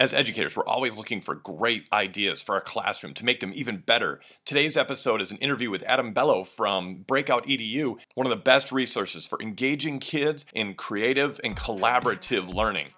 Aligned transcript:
As 0.00 0.14
educators, 0.14 0.54
we're 0.54 0.64
always 0.64 0.96
looking 0.96 1.20
for 1.20 1.34
great 1.34 1.88
ideas 1.92 2.40
for 2.40 2.54
our 2.54 2.60
classroom 2.60 3.14
to 3.14 3.24
make 3.24 3.40
them 3.40 3.50
even 3.52 3.78
better. 3.78 4.20
Today's 4.44 4.76
episode 4.76 5.20
is 5.20 5.32
an 5.32 5.38
interview 5.38 5.70
with 5.70 5.82
Adam 5.82 6.12
Bellow 6.12 6.44
from 6.44 6.98
Breakout 6.98 7.44
EDU, 7.48 7.96
one 8.14 8.24
of 8.24 8.30
the 8.30 8.36
best 8.36 8.70
resources 8.70 9.26
for 9.26 9.42
engaging 9.42 9.98
kids 9.98 10.44
in 10.54 10.74
creative 10.74 11.40
and 11.42 11.56
collaborative 11.56 12.54
learning. 12.54 12.90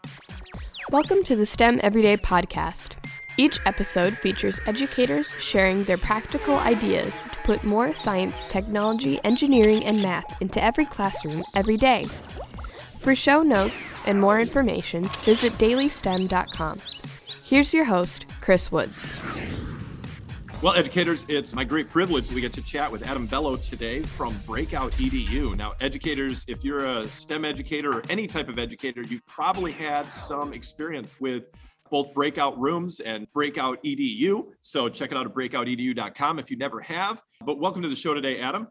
Welcome 0.91 1.23
to 1.25 1.37
the 1.37 1.47
STEM 1.47 1.81
Everyday 1.83 2.19
podcast. 2.19 2.97
Each 3.39 3.59
episode 3.65 4.13
features 4.13 4.61
educators 4.67 5.35
sharing 5.41 5.85
their 5.85 5.97
practical 5.97 6.57
ideas 6.57 7.23
to 7.23 7.37
put 7.45 7.65
more 7.65 7.95
science, 7.95 8.47
technology, 8.47 9.19
engineering, 9.25 9.87
and 9.87 10.03
math 10.03 10.43
into 10.43 10.63
every 10.63 10.85
classroom 10.85 11.45
every 11.55 11.79
day. 11.79 12.09
For 13.01 13.17
show 13.17 13.43
notes 13.43 13.91
and 14.05 14.21
more 14.21 14.39
information, 14.41 15.05
visit 15.25 15.55
dailystem.com. 15.55 16.79
Here's 17.43 17.73
your 17.73 17.87
host, 17.87 18.27
Chris 18.43 18.71
Woods. 18.71 19.09
Well, 20.63 20.75
educators, 20.75 21.25
it's 21.31 21.55
my 21.55 21.65
great 21.65 21.89
privilege 21.89 22.29
that 22.29 22.35
we 22.35 22.43
get 22.43 22.53
to 22.53 22.63
chat 22.63 22.93
with 22.93 23.07
Adam 23.07 23.25
Bellow 23.25 23.57
today 23.57 24.01
from 24.01 24.35
Breakout 24.47 24.93
EDU. 24.93 25.57
Now, 25.57 25.73
educators, 25.81 26.45
if 26.47 26.63
you're 26.63 26.85
a 26.99 27.09
STEM 27.09 27.47
educator 27.47 27.91
or 27.95 28.03
any 28.11 28.27
type 28.27 28.51
of 28.51 28.59
educator, 28.59 29.01
you've 29.01 29.25
probably 29.25 29.73
had 29.73 30.13
some 30.13 30.53
experience 30.53 31.19
with 31.19 31.45
both 31.91 32.13
breakout 32.13 32.61
rooms 32.61 33.01
and 33.01 33.27
breakout 33.33 33.83
edu 33.83 34.45
so 34.63 34.89
check 34.89 35.11
it 35.11 35.17
out 35.17 35.27
at 35.27 35.35
breakoutedu.com 35.35 36.39
if 36.39 36.49
you 36.49 36.57
never 36.57 36.81
have 36.81 37.21
but 37.45 37.59
welcome 37.59 37.83
to 37.83 37.89
the 37.89 37.97
show 37.97 38.15
today 38.15 38.39
adam 38.39 38.69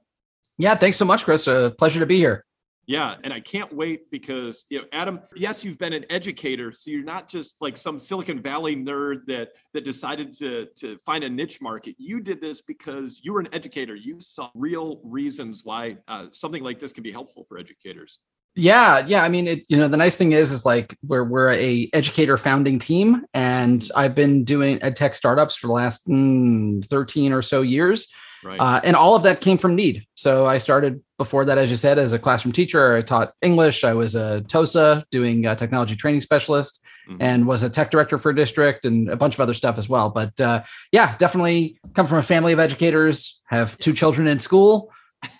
yeah 0.57 0.73
thanks 0.73 0.95
so 0.95 1.03
much 1.03 1.25
chris 1.25 1.45
a 1.45 1.75
pleasure 1.77 1.99
to 1.99 2.05
be 2.05 2.15
here 2.15 2.45
yeah, 2.89 3.17
and 3.23 3.31
I 3.31 3.39
can't 3.39 3.71
wait 3.71 4.09
because 4.09 4.65
you 4.71 4.79
know, 4.79 4.85
Adam. 4.91 5.19
Yes, 5.35 5.63
you've 5.63 5.77
been 5.77 5.93
an 5.93 6.05
educator, 6.09 6.71
so 6.71 6.89
you're 6.89 7.03
not 7.03 7.29
just 7.29 7.53
like 7.61 7.77
some 7.77 7.99
Silicon 7.99 8.41
Valley 8.41 8.75
nerd 8.75 9.27
that 9.27 9.49
that 9.75 9.85
decided 9.85 10.33
to 10.39 10.65
to 10.77 10.97
find 11.05 11.23
a 11.23 11.29
niche 11.29 11.61
market. 11.61 11.93
You 11.99 12.19
did 12.19 12.41
this 12.41 12.61
because 12.61 13.21
you 13.23 13.33
were 13.33 13.41
an 13.41 13.49
educator. 13.53 13.93
You 13.93 14.19
saw 14.19 14.49
real 14.55 15.01
reasons 15.03 15.61
why 15.63 15.97
uh, 16.07 16.29
something 16.31 16.63
like 16.63 16.79
this 16.79 16.91
can 16.91 17.03
be 17.03 17.11
helpful 17.11 17.45
for 17.47 17.59
educators. 17.59 18.17
Yeah, 18.55 19.05
yeah. 19.05 19.23
I 19.23 19.29
mean, 19.29 19.45
it, 19.45 19.65
you 19.67 19.77
know, 19.77 19.87
the 19.87 19.95
nice 19.95 20.15
thing 20.15 20.31
is, 20.31 20.49
is 20.49 20.65
like 20.65 20.97
we're 21.05 21.25
we're 21.25 21.51
a 21.51 21.91
educator 21.93 22.39
founding 22.39 22.79
team, 22.79 23.23
and 23.35 23.87
I've 23.95 24.15
been 24.15 24.43
doing 24.43 24.81
ed 24.81 24.95
tech 24.95 25.13
startups 25.13 25.55
for 25.55 25.67
the 25.67 25.73
last 25.73 26.07
mm, 26.07 26.83
thirteen 26.87 27.33
or 27.33 27.43
so 27.43 27.61
years. 27.61 28.07
Right. 28.43 28.59
Uh, 28.59 28.79
and 28.83 28.95
all 28.95 29.15
of 29.15 29.23
that 29.23 29.41
came 29.41 29.57
from 29.57 29.75
need. 29.75 30.05
So 30.15 30.47
I 30.47 30.57
started 30.57 31.01
before 31.17 31.45
that, 31.45 31.57
as 31.57 31.69
you 31.69 31.75
said, 31.75 31.99
as 31.99 32.13
a 32.13 32.19
classroom 32.19 32.53
teacher. 32.53 32.95
I 32.95 33.01
taught 33.01 33.33
English. 33.41 33.83
I 33.83 33.93
was 33.93 34.15
a 34.15 34.41
TOSA 34.47 35.05
doing 35.11 35.45
a 35.45 35.55
technology 35.55 35.95
training 35.95 36.21
specialist 36.21 36.83
mm-hmm. 37.09 37.21
and 37.21 37.45
was 37.45 37.63
a 37.63 37.69
tech 37.69 37.91
director 37.91 38.17
for 38.17 38.29
a 38.29 38.35
district 38.35 38.85
and 38.85 39.09
a 39.09 39.15
bunch 39.15 39.33
of 39.33 39.41
other 39.41 39.53
stuff 39.53 39.77
as 39.77 39.89
well. 39.89 40.09
But 40.09 40.39
uh, 40.39 40.63
yeah, 40.91 41.17
definitely 41.17 41.79
come 41.93 42.07
from 42.07 42.19
a 42.19 42.23
family 42.23 42.53
of 42.53 42.59
educators, 42.59 43.41
have 43.47 43.77
two 43.77 43.93
children 43.93 44.27
in 44.27 44.39
school. 44.39 44.91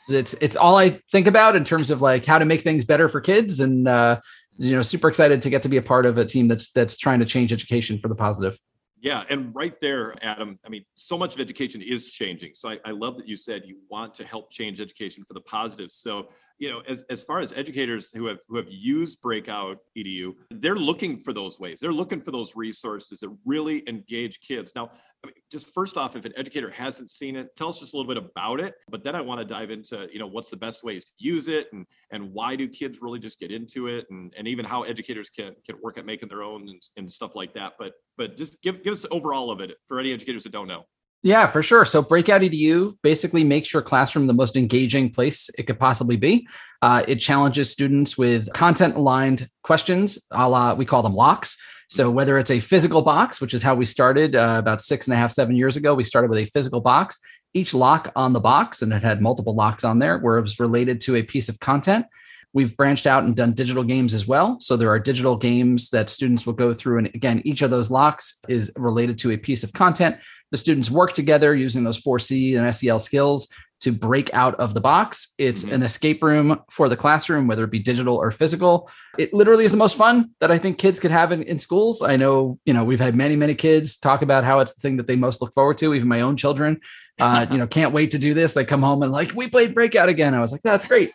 It's 0.09 0.33
it's 0.35 0.57
all 0.57 0.75
I 0.75 0.99
think 1.11 1.27
about 1.27 1.55
in 1.55 1.63
terms 1.63 1.89
of 1.89 2.01
like 2.01 2.25
how 2.25 2.37
to 2.37 2.45
make 2.45 2.61
things 2.61 2.83
better 2.83 3.07
for 3.07 3.21
kids 3.21 3.61
and 3.61 3.87
uh, 3.87 4.19
you 4.57 4.75
know 4.75 4.81
super 4.81 5.07
excited 5.07 5.41
to 5.43 5.49
get 5.49 5.63
to 5.63 5.69
be 5.69 5.77
a 5.77 5.81
part 5.81 6.05
of 6.05 6.17
a 6.17 6.25
team 6.25 6.49
that's 6.49 6.71
that's 6.73 6.97
trying 6.97 7.19
to 7.19 7.25
change 7.25 7.53
education 7.53 7.97
for 7.99 8.09
the 8.09 8.15
positive. 8.15 8.59
Yeah, 9.01 9.23
and 9.29 9.55
right 9.55 9.79
there, 9.79 10.13
Adam. 10.21 10.59
I 10.65 10.69
mean, 10.69 10.83
so 10.95 11.17
much 11.17 11.33
of 11.33 11.39
education 11.39 11.81
is 11.81 12.09
changing. 12.09 12.51
So 12.55 12.69
I, 12.69 12.79
I, 12.85 12.91
love 12.91 13.15
that 13.17 13.27
you 13.27 13.37
said 13.37 13.63
you 13.65 13.77
want 13.89 14.13
to 14.15 14.25
help 14.25 14.51
change 14.51 14.81
education 14.81 15.23
for 15.25 15.33
the 15.33 15.41
positive. 15.41 15.89
So 15.89 16.29
you 16.57 16.69
know, 16.69 16.81
as, 16.87 17.05
as 17.09 17.23
far 17.23 17.39
as 17.39 17.53
educators 17.53 18.11
who 18.11 18.25
have 18.27 18.39
who 18.49 18.57
have 18.57 18.67
used 18.69 19.21
Breakout 19.21 19.77
Edu, 19.97 20.33
they're 20.51 20.75
looking 20.75 21.17
for 21.17 21.31
those 21.31 21.59
ways. 21.59 21.79
They're 21.79 21.93
looking 21.93 22.19
for 22.19 22.31
those 22.31 22.55
resources 22.55 23.21
that 23.21 23.29
really 23.45 23.83
engage 23.87 24.41
kids. 24.41 24.73
Now, 24.75 24.91
I 25.23 25.27
mean, 25.27 25.35
just 25.51 25.73
first 25.73 25.97
off, 25.97 26.15
if 26.15 26.23
an 26.23 26.33
educator 26.37 26.69
hasn't 26.69 27.09
seen 27.09 27.35
it, 27.35 27.53
tell 27.55 27.67
us 27.67 27.79
just 27.79 27.93
a 27.93 27.97
little 27.97 28.13
bit 28.13 28.23
about 28.23 28.59
it. 28.59 28.75
But 28.89 29.03
then 29.03 29.15
I 29.15 29.21
want 29.21 29.39
to 29.39 29.45
dive 29.45 29.69
into, 29.69 30.07
you 30.13 30.19
know, 30.19 30.27
what's 30.27 30.49
the 30.49 30.57
best 30.57 30.83
ways 30.83 31.05
to 31.05 31.11
use 31.17 31.47
it 31.47 31.67
and 31.73 31.85
and 32.11 32.31
why 32.31 32.55
do 32.55 32.67
kids 32.67 32.99
really 33.01 33.19
just 33.19 33.39
get 33.39 33.51
into 33.51 33.87
it 33.87 34.05
and, 34.09 34.33
and 34.37 34.47
even 34.47 34.65
how 34.65 34.83
educators 34.83 35.29
can 35.29 35.55
can 35.65 35.75
work 35.81 35.97
at 35.97 36.05
making 36.05 36.29
their 36.29 36.43
own 36.43 36.69
and, 36.69 36.81
and 36.95 37.11
stuff 37.11 37.35
like 37.35 37.53
that. 37.55 37.73
But 37.77 37.93
but 38.17 38.37
just 38.37 38.61
give 38.61 38.83
give 38.83 38.93
us 38.93 39.05
overall 39.11 39.51
of 39.51 39.59
it 39.59 39.75
for 39.87 39.99
any 39.99 40.13
educators 40.13 40.43
that 40.43 40.53
don't 40.53 40.67
know. 40.67 40.85
Yeah, 41.21 41.47
for 41.47 41.61
sure. 41.61 41.83
So 41.83 42.01
Breakout 42.01 42.41
EDU 42.41 42.97
basically 43.03 43.43
makes 43.43 43.73
your 43.73 43.81
classroom 43.81 44.27
the 44.27 44.33
most 44.33 44.55
engaging 44.55 45.09
place 45.09 45.49
it 45.57 45.63
could 45.63 45.77
possibly 45.77 46.15
be. 46.15 46.47
Uh, 46.81 47.03
it 47.09 47.17
challenges 47.17 47.69
students 47.69 48.17
with 48.17 48.51
content 48.53 48.95
aligned 48.95 49.49
questions, 49.63 50.17
a 50.31 50.47
la, 50.47 50.73
we 50.75 50.85
call 50.85 51.03
them 51.03 51.13
locks. 51.13 51.57
So 51.89 52.11
whether 52.11 52.37
it's 52.37 52.51
a 52.51 52.59
physical 52.59 53.01
box, 53.01 53.41
which 53.41 53.55
is 53.55 53.63
how 53.63 53.73
we 53.73 53.83
started 53.83 54.35
uh, 54.35 54.57
about 54.59 54.79
six 54.79 55.07
and 55.07 55.13
a 55.15 55.17
half, 55.17 55.31
seven 55.31 55.55
years 55.55 55.75
ago, 55.75 55.95
we 55.95 56.03
started 56.03 56.29
with 56.29 56.37
a 56.37 56.45
physical 56.45 56.81
box. 56.81 57.19
Each 57.55 57.73
lock 57.73 58.11
on 58.15 58.31
the 58.31 58.39
box, 58.39 58.83
and 58.83 58.93
it 58.93 59.01
had 59.01 59.21
multiple 59.21 59.55
locks 59.55 59.83
on 59.83 59.97
there, 59.97 60.19
where 60.19 60.37
it 60.37 60.41
was 60.41 60.59
related 60.59 61.01
to 61.01 61.15
a 61.15 61.23
piece 61.23 61.49
of 61.49 61.59
content. 61.59 62.05
We've 62.53 62.77
branched 62.77 63.07
out 63.07 63.23
and 63.23 63.35
done 63.35 63.53
digital 63.53 63.83
games 63.83 64.13
as 64.13 64.27
well. 64.27 64.57
So 64.59 64.77
there 64.77 64.89
are 64.89 64.99
digital 64.99 65.35
games 65.35 65.89
that 65.89 66.09
students 66.09 66.45
will 66.45 66.53
go 66.53 66.75
through. 66.75 66.99
And 66.99 67.07
again, 67.07 67.41
each 67.43 67.63
of 67.63 67.71
those 67.71 67.89
locks 67.89 68.39
is 68.47 68.71
related 68.75 69.17
to 69.19 69.31
a 69.31 69.37
piece 69.37 69.63
of 69.63 69.73
content. 69.73 70.17
The 70.51 70.57
students 70.57 70.91
work 70.91 71.13
together 71.13 71.55
using 71.55 71.83
those 71.83 72.01
4C 72.01 72.57
and 72.57 72.75
SEL 72.75 72.99
skills 72.99 73.47
to 73.79 73.91
break 73.91 74.29
out 74.33 74.55
of 74.55 74.73
the 74.73 74.81
box. 74.81 75.33
It's 75.37 75.63
mm-hmm. 75.63 75.75
an 75.75 75.83
escape 75.83 76.21
room 76.21 76.59
for 76.69 76.89
the 76.89 76.97
classroom, 76.97 77.47
whether 77.47 77.63
it 77.63 77.71
be 77.71 77.79
digital 77.79 78.17
or 78.17 78.31
physical. 78.31 78.89
It 79.17 79.33
literally 79.33 79.65
is 79.65 79.71
the 79.71 79.77
most 79.77 79.95
fun 79.95 80.31
that 80.39 80.51
I 80.51 80.57
think 80.57 80.77
kids 80.77 80.99
could 80.99 81.11
have 81.11 81.31
in, 81.31 81.43
in 81.43 81.59
schools. 81.59 82.01
I 82.01 82.17
know, 82.17 82.59
you 82.65 82.73
know, 82.73 82.83
we've 82.83 82.99
had 82.99 83.15
many, 83.15 83.35
many 83.35 83.55
kids 83.55 83.97
talk 83.97 84.21
about 84.21 84.43
how 84.43 84.59
it's 84.59 84.73
the 84.73 84.81
thing 84.81 84.97
that 84.97 85.07
they 85.07 85.15
most 85.15 85.41
look 85.41 85.53
forward 85.53 85.77
to. 85.79 85.93
Even 85.93 86.07
my 86.07 86.21
own 86.21 86.35
children, 86.35 86.81
uh, 87.19 87.45
you 87.51 87.57
know, 87.57 87.67
can't 87.67 87.93
wait 87.93 88.11
to 88.11 88.19
do 88.19 88.33
this. 88.33 88.53
They 88.53 88.65
come 88.65 88.83
home 88.83 89.01
and 89.01 89.11
like, 89.11 89.33
we 89.33 89.47
played 89.47 89.73
breakout 89.73 90.09
again. 90.09 90.33
I 90.33 90.41
was 90.41 90.51
like, 90.51 90.61
that's 90.61 90.85
great. 90.85 91.13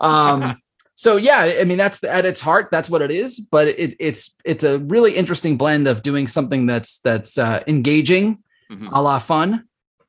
Um, 0.00 0.60
so 0.94 1.18
yeah, 1.18 1.56
I 1.60 1.64
mean, 1.64 1.78
that's 1.78 2.00
the, 2.00 2.10
at 2.10 2.24
its 2.24 2.40
heart, 2.40 2.68
that's 2.72 2.88
what 2.88 3.02
it 3.02 3.10
is. 3.10 3.38
But 3.38 3.68
it, 3.68 3.94
it's 4.00 4.34
it's 4.44 4.64
a 4.64 4.78
really 4.78 5.14
interesting 5.14 5.58
blend 5.58 5.86
of 5.86 6.02
doing 6.02 6.26
something 6.26 6.64
that's 6.64 7.00
that's 7.00 7.36
uh, 7.36 7.62
engaging, 7.66 8.38
mm-hmm. 8.70 8.88
a 8.88 9.02
la 9.02 9.18
fun, 9.18 9.64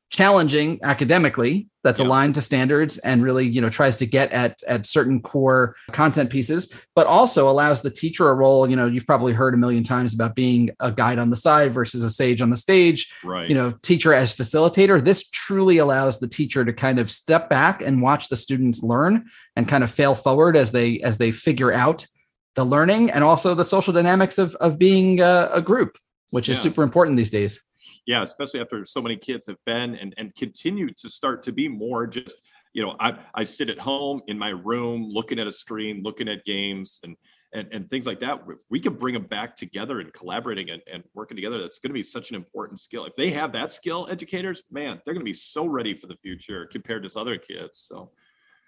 challenging 0.10 0.80
academically 0.84 1.68
that's 1.84 2.00
yep. 2.00 2.08
aligned 2.08 2.36
to 2.36 2.42
standards 2.42 2.98
and 3.00 3.24
really 3.24 3.46
you 3.46 3.60
know 3.60 3.70
tries 3.70 3.98
to 3.98 4.06
get 4.06 4.32
at 4.32 4.62
at 4.64 4.86
certain 4.86 5.22
core 5.22 5.76
content 5.92 6.30
pieces 6.30 6.72
but 6.96 7.08
also 7.08 7.50
allows 7.50 7.82
the 7.82 7.90
teacher 7.90 8.30
a 8.30 8.34
role 8.34 8.70
you 8.70 8.76
know 8.76 8.88
you've 8.88 9.06
probably 9.06 9.34
heard 9.34 9.54
a 9.54 9.58
million 9.58 9.84
times 9.84 10.14
about 10.14 10.34
being 10.34 10.70
a 10.80 10.92
guide 10.92 11.20
on 11.20 11.30
the 11.30 11.36
side 11.36 11.74
versus 11.74 12.04
a 12.04 12.10
sage 12.10 12.42
on 12.42 12.50
the 12.50 12.58
stage. 12.58 13.12
Right. 13.24 13.50
You 13.50 13.56
know 13.56 13.72
teacher 13.82 14.14
as 14.14 14.34
facilitator 14.34 15.04
this 15.04 15.30
truly 15.30 15.78
allows 15.78 16.20
the 16.20 16.28
teacher 16.28 16.64
to 16.64 16.72
kind 16.72 17.00
of 17.00 17.12
step 17.12 17.50
back 17.50 17.82
and 17.82 18.02
watch 18.02 18.30
the 18.30 18.38
students 18.38 18.82
learn 18.82 19.26
and 19.56 19.68
kind 19.68 19.84
of 19.84 19.92
fail 19.92 20.16
forward 20.16 20.56
as 20.56 20.72
they 20.72 21.00
as 21.02 21.18
they 21.18 21.32
figure 21.32 21.74
out 21.74 22.08
the 22.56 22.64
learning 22.66 23.12
and 23.12 23.24
also 23.24 23.54
the 23.54 23.66
social 23.66 23.94
dynamics 23.94 24.38
of 24.38 24.56
of 24.56 24.80
being 24.80 25.20
a, 25.20 25.50
a 25.54 25.62
group 25.62 25.98
which 26.32 26.50
is 26.50 26.60
super 26.60 26.84
important 26.84 27.16
these 27.18 27.30
days 27.30 27.62
yeah, 28.06 28.22
especially 28.24 28.62
after 28.62 28.86
so 28.86 29.02
many 29.02 29.16
kids 29.16 29.48
have 29.48 29.58
been 29.66 29.96
and 29.96 30.14
and 30.18 30.34
continue 30.36 30.92
to 30.94 31.10
start 31.10 31.44
to 31.44 31.52
be 31.52 31.68
more 31.68 32.08
just 32.08 32.42
you 32.74 32.84
know 32.84 32.96
I 33.00 33.18
I 33.34 33.44
sit 33.44 33.70
at 33.70 33.80
home 33.80 34.22
in 34.28 34.38
my 34.38 34.50
room 34.50 35.10
looking 35.10 35.40
at 35.40 35.48
a 35.48 35.52
screen, 35.52 36.04
looking 36.04 36.28
at 36.28 36.46
games 36.46 37.00
and 37.04 37.16
and, 37.54 37.68
and 37.72 37.90
things 37.90 38.06
like 38.06 38.20
that. 38.20 38.42
We 38.70 38.80
can 38.80 38.96
bring 38.96 39.14
them 39.14 39.24
back 39.24 39.56
together 39.56 40.00
and 40.00 40.12
collaborating 40.12 40.70
and, 40.70 40.82
and 40.92 41.04
working 41.14 41.38
together. 41.38 41.60
That's 41.60 41.80
going 41.80 41.92
to 41.92 41.94
be 41.94 42.04
such 42.04 42.30
an 42.30 42.36
important 42.36 42.80
skill. 42.80 43.06
If 43.06 43.16
they 43.16 43.30
have 43.32 43.54
that 43.54 43.72
skill, 43.74 44.08
educators, 44.10 44.64
man, 44.70 45.02
they're 45.04 45.14
going 45.14 45.26
to 45.26 45.30
be 45.30 45.34
so 45.34 45.66
ready 45.66 45.94
for 45.94 46.08
the 46.08 46.18
future 46.18 46.66
compared 46.66 47.08
to 47.08 47.20
other 47.20 47.38
kids. 47.38 47.80
So, 47.80 48.12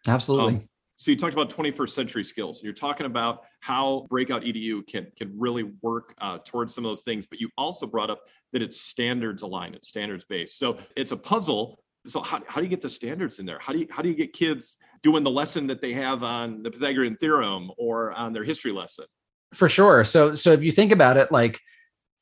absolutely. 0.08 0.56
Um, 0.56 0.70
so 1.00 1.12
you 1.12 1.16
talked 1.16 1.32
about 1.32 1.50
21st 1.50 1.92
century 1.92 2.26
skills. 2.26 2.62
You're 2.62 2.74
talking 2.74 3.06
about 3.06 3.44
how 3.62 4.06
Breakout 4.10 4.42
EDU 4.42 4.86
can 4.86 5.08
can 5.16 5.34
really 5.40 5.64
work 5.82 6.14
uh, 6.20 6.40
towards 6.44 6.76
some 6.76 6.84
of 6.84 6.90
those 6.90 7.04
things. 7.04 7.26
But 7.26 7.40
you 7.40 7.48
also 7.58 7.88
brought 7.88 8.10
up 8.10 8.24
that 8.52 8.62
it's 8.62 8.82
standards 8.82 9.42
aligned, 9.42 9.76
it's 9.76 9.88
standards 9.88 10.26
based. 10.28 10.60
So 10.60 10.78
it's 10.98 11.14
a 11.14 11.18
puzzle. 11.18 11.80
So 12.06 12.20
how, 12.20 12.42
how 12.48 12.60
do 12.60 12.66
you 12.66 12.70
get 12.70 12.82
the 12.82 12.90
standards 12.90 13.40
in 13.40 13.46
there? 13.46 13.60
How 13.62 13.72
do 13.72 13.80
you 13.80 13.88
how 13.90 14.02
do 14.02 14.10
you 14.10 14.16
get 14.16 14.34
kids 14.34 14.76
doing 15.02 15.24
the 15.24 15.32
lesson 15.32 15.68
that 15.68 15.80
they 15.80 15.94
have 15.94 16.22
on 16.22 16.64
the 16.64 16.70
Pythagorean 16.70 17.16
theorem 17.16 17.72
or 17.78 18.12
on 18.12 18.34
their 18.34 18.44
history 18.44 18.74
lesson? 18.74 19.06
For 19.54 19.70
sure. 19.70 20.04
So 20.04 20.36
so 20.36 20.52
if 20.52 20.64
you 20.64 20.74
think 20.74 20.92
about 20.92 21.16
it, 21.16 21.32
like 21.32 21.62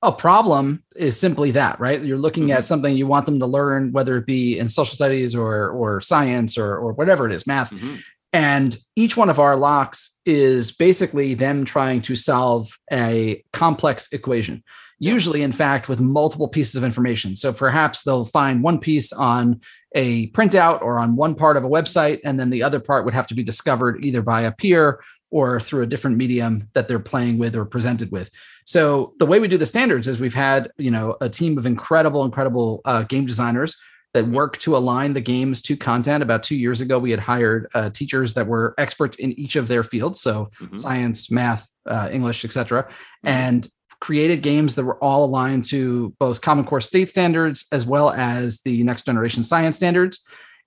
a 0.04 0.12
problem 0.12 0.84
is 0.96 1.20
simply 1.20 1.50
that, 1.52 1.80
right? 1.80 2.04
You're 2.04 2.20
looking 2.20 2.50
mm-hmm. 2.50 2.60
at 2.60 2.66
something 2.66 2.96
you 2.96 3.08
want 3.08 3.26
them 3.26 3.40
to 3.40 3.48
learn, 3.48 3.92
whether 3.92 4.18
it 4.18 4.28
be 4.28 4.60
in 4.60 4.70
social 4.70 4.94
studies 4.94 5.34
or 5.34 5.72
or 5.72 6.00
science 6.00 6.60
or 6.60 6.78
or 6.78 6.94
whatever 6.94 7.26
it 7.28 7.34
is, 7.34 7.48
math. 7.48 7.72
Mm-hmm 7.72 7.96
And 8.38 8.78
each 8.96 9.18
one 9.18 9.32
of 9.32 9.40
our 9.40 9.56
locks 9.56 10.20
is 10.24 10.72
basically 10.72 11.34
them 11.34 11.66
trying 11.66 12.04
to 12.04 12.16
solve 12.16 12.70
a 12.92 13.44
complex 13.52 14.10
equation, 14.12 14.64
usually, 15.00 15.42
in 15.42 15.52
fact, 15.52 15.90
with 15.90 16.00
multiple 16.00 16.48
pieces 16.48 16.76
of 16.76 16.84
information. 16.84 17.36
So 17.36 17.52
perhaps 17.52 18.04
they'll 18.04 18.26
find 18.26 18.62
one 18.62 18.78
piece 18.78 19.12
on 19.12 19.62
a 19.96 20.30
printout 20.34 20.84
or 20.84 21.00
on 21.00 21.16
one 21.16 21.34
part 21.34 21.58
of 21.58 21.64
a 21.64 21.68
website, 21.68 22.20
and 22.24 22.40
then 22.40 22.52
the 22.52 22.62
other 22.62 22.80
part 22.80 23.06
would 23.06 23.16
have 23.16 23.26
to 23.26 23.34
be 23.34 23.42
discovered 23.42 24.06
either 24.06 24.22
by 24.22 24.44
a 24.44 24.52
peer 24.52 25.02
or 25.32 25.60
through 25.60 25.82
a 25.82 25.88
different 25.88 26.16
medium 26.16 26.70
that 26.74 26.88
they're 26.88 27.00
playing 27.00 27.40
with 27.40 27.56
or 27.56 27.66
presented 27.66 28.12
with. 28.12 28.30
So 28.66 29.16
the 29.18 29.26
way 29.26 29.40
we 29.40 29.48
do 29.48 29.58
the 29.58 29.66
standards 29.66 30.08
is 30.08 30.20
we've 30.20 30.32
had, 30.32 30.70
you 30.78 30.92
know, 30.92 31.18
a 31.22 31.28
team 31.28 31.58
of 31.58 31.66
incredible, 31.66 32.24
incredible 32.24 32.82
uh, 32.86 33.02
game 33.02 33.26
designers 33.26 33.76
that 34.14 34.28
work 34.28 34.58
to 34.60 34.76
align 34.76 35.14
the 35.14 35.22
games 35.22 35.62
to 35.64 35.78
content. 35.78 36.24
About 36.24 36.44
two 36.44 36.56
years 36.56 36.82
ago, 36.82 36.98
we 36.98 37.12
had 37.12 37.20
hired 37.20 37.68
uh, 37.74 37.90
teachers 37.90 38.34
that 38.34 38.48
were 38.48 38.74
experts 38.78 39.18
in 39.18 39.38
each 39.40 39.56
of 39.56 39.68
their 39.68 39.84
fields, 39.84 40.20
so 40.20 40.50
mm-hmm. 40.60 40.78
science, 40.78 41.30
math, 41.30 41.68
uh, 41.86 42.10
English, 42.12 42.44
etc., 42.46 42.84
mm-hmm. 42.84 43.28
and 43.28 43.68
created 44.00 44.42
games 44.42 44.76
that 44.76 44.84
were 44.84 45.02
all 45.04 45.26
aligned 45.26 45.66
to 45.66 46.14
both 46.20 46.42
Common 46.42 46.66
Core 46.66 46.82
state 46.82 47.10
standards 47.10 47.66
as 47.72 47.86
well 47.86 48.12
as 48.12 48.62
the 48.62 48.84
next 48.84 49.06
generation 49.06 49.44
science 49.44 49.76
standards. 49.76 50.24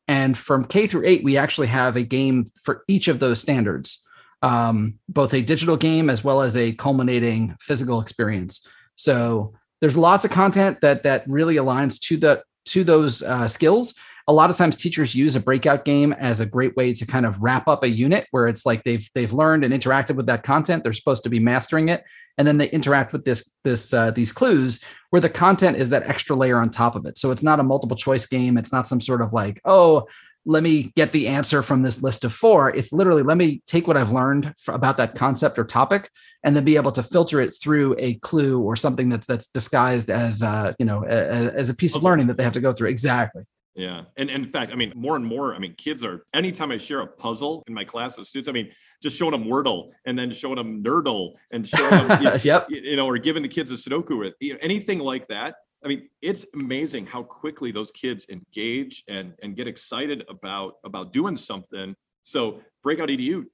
And 0.08 0.37
from 0.37 0.64
K 0.64 0.87
through 0.87 1.06
eight, 1.06 1.22
we 1.22 1.37
actually 1.37 1.69
have 1.69 1.96
a 1.96 2.02
game 2.02 2.50
for 2.60 2.82
each 2.88 3.06
of 3.06 3.20
those 3.20 3.40
standards, 3.40 4.02
um, 4.42 4.98
both 5.08 5.32
a 5.32 5.42
digital 5.42 5.76
game 5.76 6.10
as 6.10 6.25
well 6.25 6.42
as 6.42 6.56
a 6.56 6.72
culminating 6.72 7.56
physical 7.60 8.00
experience. 8.00 8.66
So 8.96 9.54
there's 9.81 9.96
lots 9.96 10.25
of 10.25 10.32
content 10.32 10.81
that 10.81 11.04
that 11.04 11.28
really 11.28 11.54
aligns 11.56 12.00
to 12.02 12.16
the 12.16 12.42
to 12.66 12.84
those 12.84 13.22
uh, 13.22 13.48
skills. 13.48 13.94
A 14.28 14.32
lot 14.32 14.50
of 14.50 14.56
times 14.56 14.76
teachers 14.76 15.14
use 15.14 15.34
a 15.34 15.40
breakout 15.40 15.84
game 15.84 16.12
as 16.12 16.38
a 16.40 16.46
great 16.46 16.76
way 16.76 16.92
to 16.92 17.06
kind 17.06 17.26
of 17.26 17.42
wrap 17.42 17.66
up 17.66 17.82
a 17.82 17.88
unit 17.88 18.28
where 18.30 18.46
it's 18.46 18.64
like 18.64 18.84
they've 18.84 19.08
they've 19.14 19.32
learned 19.32 19.64
and 19.64 19.74
interacted 19.74 20.14
with 20.14 20.26
that 20.26 20.44
content. 20.44 20.84
They're 20.84 20.92
supposed 20.92 21.24
to 21.24 21.30
be 21.30 21.40
mastering 21.40 21.88
it. 21.88 22.04
And 22.38 22.46
then 22.46 22.56
they 22.56 22.70
interact 22.70 23.12
with 23.12 23.24
this 23.24 23.52
this 23.64 23.92
uh, 23.92 24.12
these 24.12 24.30
clues 24.30 24.84
where 25.08 25.20
the 25.20 25.28
content 25.28 25.78
is 25.78 25.88
that 25.88 26.08
extra 26.08 26.36
layer 26.36 26.58
on 26.58 26.70
top 26.70 26.94
of 26.94 27.06
it. 27.06 27.18
So 27.18 27.32
it's 27.32 27.42
not 27.42 27.58
a 27.58 27.64
multiple 27.64 27.96
choice 27.96 28.26
game. 28.26 28.56
It's 28.56 28.72
not 28.72 28.86
some 28.86 29.00
sort 29.00 29.22
of 29.22 29.32
like 29.32 29.60
oh 29.64 30.06
let 30.50 30.64
me 30.64 30.93
get 30.97 31.12
the 31.12 31.29
answer 31.29 31.62
from 31.62 31.82
this 31.82 32.02
list 32.02 32.25
of 32.25 32.32
four. 32.32 32.75
It's 32.75 32.93
literally 32.93 33.23
let 33.23 33.37
me 33.37 33.62
take 33.67 33.87
what 33.87 33.97
I've 33.97 34.11
learned 34.11 34.52
about 34.67 34.97
that 34.97 35.14
concept 35.14 35.58
or 35.58 35.64
topic, 35.64 36.11
and 36.43 36.56
then 36.56 36.64
be 36.64 36.76
able 36.76 36.93
to 36.93 37.02
filter 37.02 37.41
it 37.41 37.55
through 37.62 37.94
a 37.99 38.14
clue 38.14 38.61
or 38.61 38.75
something 38.75 39.08
that's 39.08 39.26
that's 39.26 39.47
disguised 39.47 40.11
as 40.11 40.43
uh, 40.43 40.73
you 40.79 40.85
know 40.87 41.05
a, 41.05 41.55
as 41.55 41.70
a 41.70 41.75
piece 41.75 41.94
of 41.94 42.02
learning 42.02 42.26
that 42.26 42.37
they 42.37 42.43
have 42.43 42.52
to 42.55 42.61
go 42.61 42.73
through. 42.73 42.88
Exactly. 42.88 43.44
Yeah. 43.76 44.02
And, 44.17 44.29
and, 44.29 44.44
in 44.44 44.50
fact, 44.50 44.73
I 44.73 44.75
mean, 44.75 44.93
more 44.97 45.14
and 45.14 45.25
more, 45.25 45.55
I 45.55 45.58
mean, 45.58 45.75
kids 45.76 46.05
are, 46.05 46.26
anytime 46.35 46.73
I 46.73 46.76
share 46.76 47.00
a 47.00 47.06
puzzle 47.06 47.62
in 47.69 47.73
my 47.73 47.85
class 47.85 48.19
of 48.19 48.26
students, 48.26 48.49
I 48.49 48.52
mean, 48.52 48.69
just 49.00 49.17
showing 49.17 49.31
them 49.31 49.44
Wordle 49.44 49.91
and 50.05 50.19
then 50.19 50.32
showing 50.32 50.56
them 50.56 50.82
Nerdle 50.82 51.35
and 51.52 51.67
showing 51.67 52.08
them, 52.08 52.23
you, 52.23 52.31
yep. 52.43 52.67
you 52.69 52.97
know, 52.97 53.06
or 53.06 53.17
giving 53.17 53.43
the 53.43 53.49
kids 53.49 53.70
a 53.70 53.75
Sudoku 53.75 54.19
with 54.19 54.35
you 54.41 54.55
know, 54.55 54.58
anything 54.61 54.99
like 54.99 55.29
that. 55.29 55.55
I 55.84 55.88
mean, 55.88 56.08
it's 56.20 56.44
amazing 56.54 57.06
how 57.06 57.22
quickly 57.22 57.72
those 57.72 57.90
kids 57.90 58.26
engage 58.28 59.04
and 59.08 59.34
and 59.42 59.56
get 59.56 59.66
excited 59.66 60.24
about 60.28 60.74
about 60.84 61.12
doing 61.12 61.36
something. 61.36 61.94
So 62.22 62.60
Breakout 62.82 63.08
EDU 63.08 63.46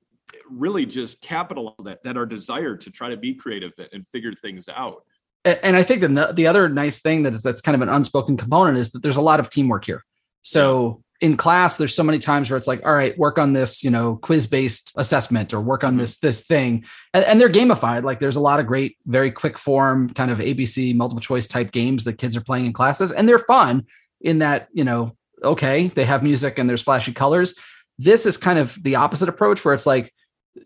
really 0.50 0.86
just 0.86 1.20
capitalize 1.20 1.74
that 1.84 2.02
that 2.04 2.16
our 2.16 2.26
desire 2.26 2.76
to 2.76 2.90
try 2.90 3.10
to 3.10 3.16
be 3.16 3.34
creative 3.34 3.72
and 3.92 4.06
figure 4.08 4.32
things 4.32 4.68
out. 4.68 5.04
And 5.44 5.76
I 5.76 5.84
think 5.84 6.00
the 6.00 6.32
the 6.34 6.46
other 6.48 6.68
nice 6.68 7.00
thing 7.00 7.22
that 7.22 7.34
is 7.34 7.42
that's 7.42 7.60
kind 7.60 7.76
of 7.76 7.82
an 7.82 7.88
unspoken 7.88 8.36
component 8.36 8.78
is 8.78 8.90
that 8.90 9.02
there's 9.02 9.16
a 9.16 9.22
lot 9.22 9.38
of 9.38 9.48
teamwork 9.48 9.84
here. 9.84 10.04
So 10.42 11.02
in 11.20 11.36
class 11.36 11.76
there's 11.76 11.94
so 11.94 12.02
many 12.02 12.18
times 12.18 12.50
where 12.50 12.58
it's 12.58 12.66
like 12.66 12.84
all 12.84 12.94
right 12.94 13.16
work 13.18 13.38
on 13.38 13.52
this 13.52 13.82
you 13.82 13.90
know 13.90 14.16
quiz 14.16 14.46
based 14.46 14.92
assessment 14.96 15.54
or 15.54 15.60
work 15.60 15.82
on 15.82 15.92
mm-hmm. 15.92 16.00
this 16.00 16.18
this 16.18 16.44
thing. 16.44 16.84
And, 17.14 17.24
and, 17.24 17.40
they're 17.40 17.48
gamified. 17.48 18.04
Like 18.04 18.18
there's 18.18 18.36
a 18.36 18.40
lot 18.40 18.60
of 18.60 18.66
great 18.66 18.96
very 19.06 19.30
quick 19.30 19.58
form 19.58 20.10
kind 20.10 20.30
of 20.30 20.38
abc 20.38 20.94
multiple 20.94 21.20
choice 21.20 21.46
type 21.46 21.72
games 21.72 22.04
that 22.04 22.18
kids 22.18 22.36
are 22.36 22.42
playing 22.42 22.66
in 22.66 22.72
classes 22.72 23.12
and 23.12 23.28
they're 23.28 23.38
fun 23.38 23.86
in 24.20 24.40
that 24.40 24.68
you 24.72 24.84
know 24.84 25.16
okay 25.42 25.88
they 25.88 26.04
have 26.04 26.22
music 26.22 26.58
and 26.58 26.68
there's 26.68 26.82
flashy 26.82 27.12
colors. 27.12 27.54
This 27.98 28.26
is 28.26 28.36
kind 28.36 28.58
of 28.58 28.76
the 28.82 28.96
opposite 28.96 29.28
approach 29.28 29.64
where 29.64 29.74
it's 29.74 29.86
like 29.86 30.12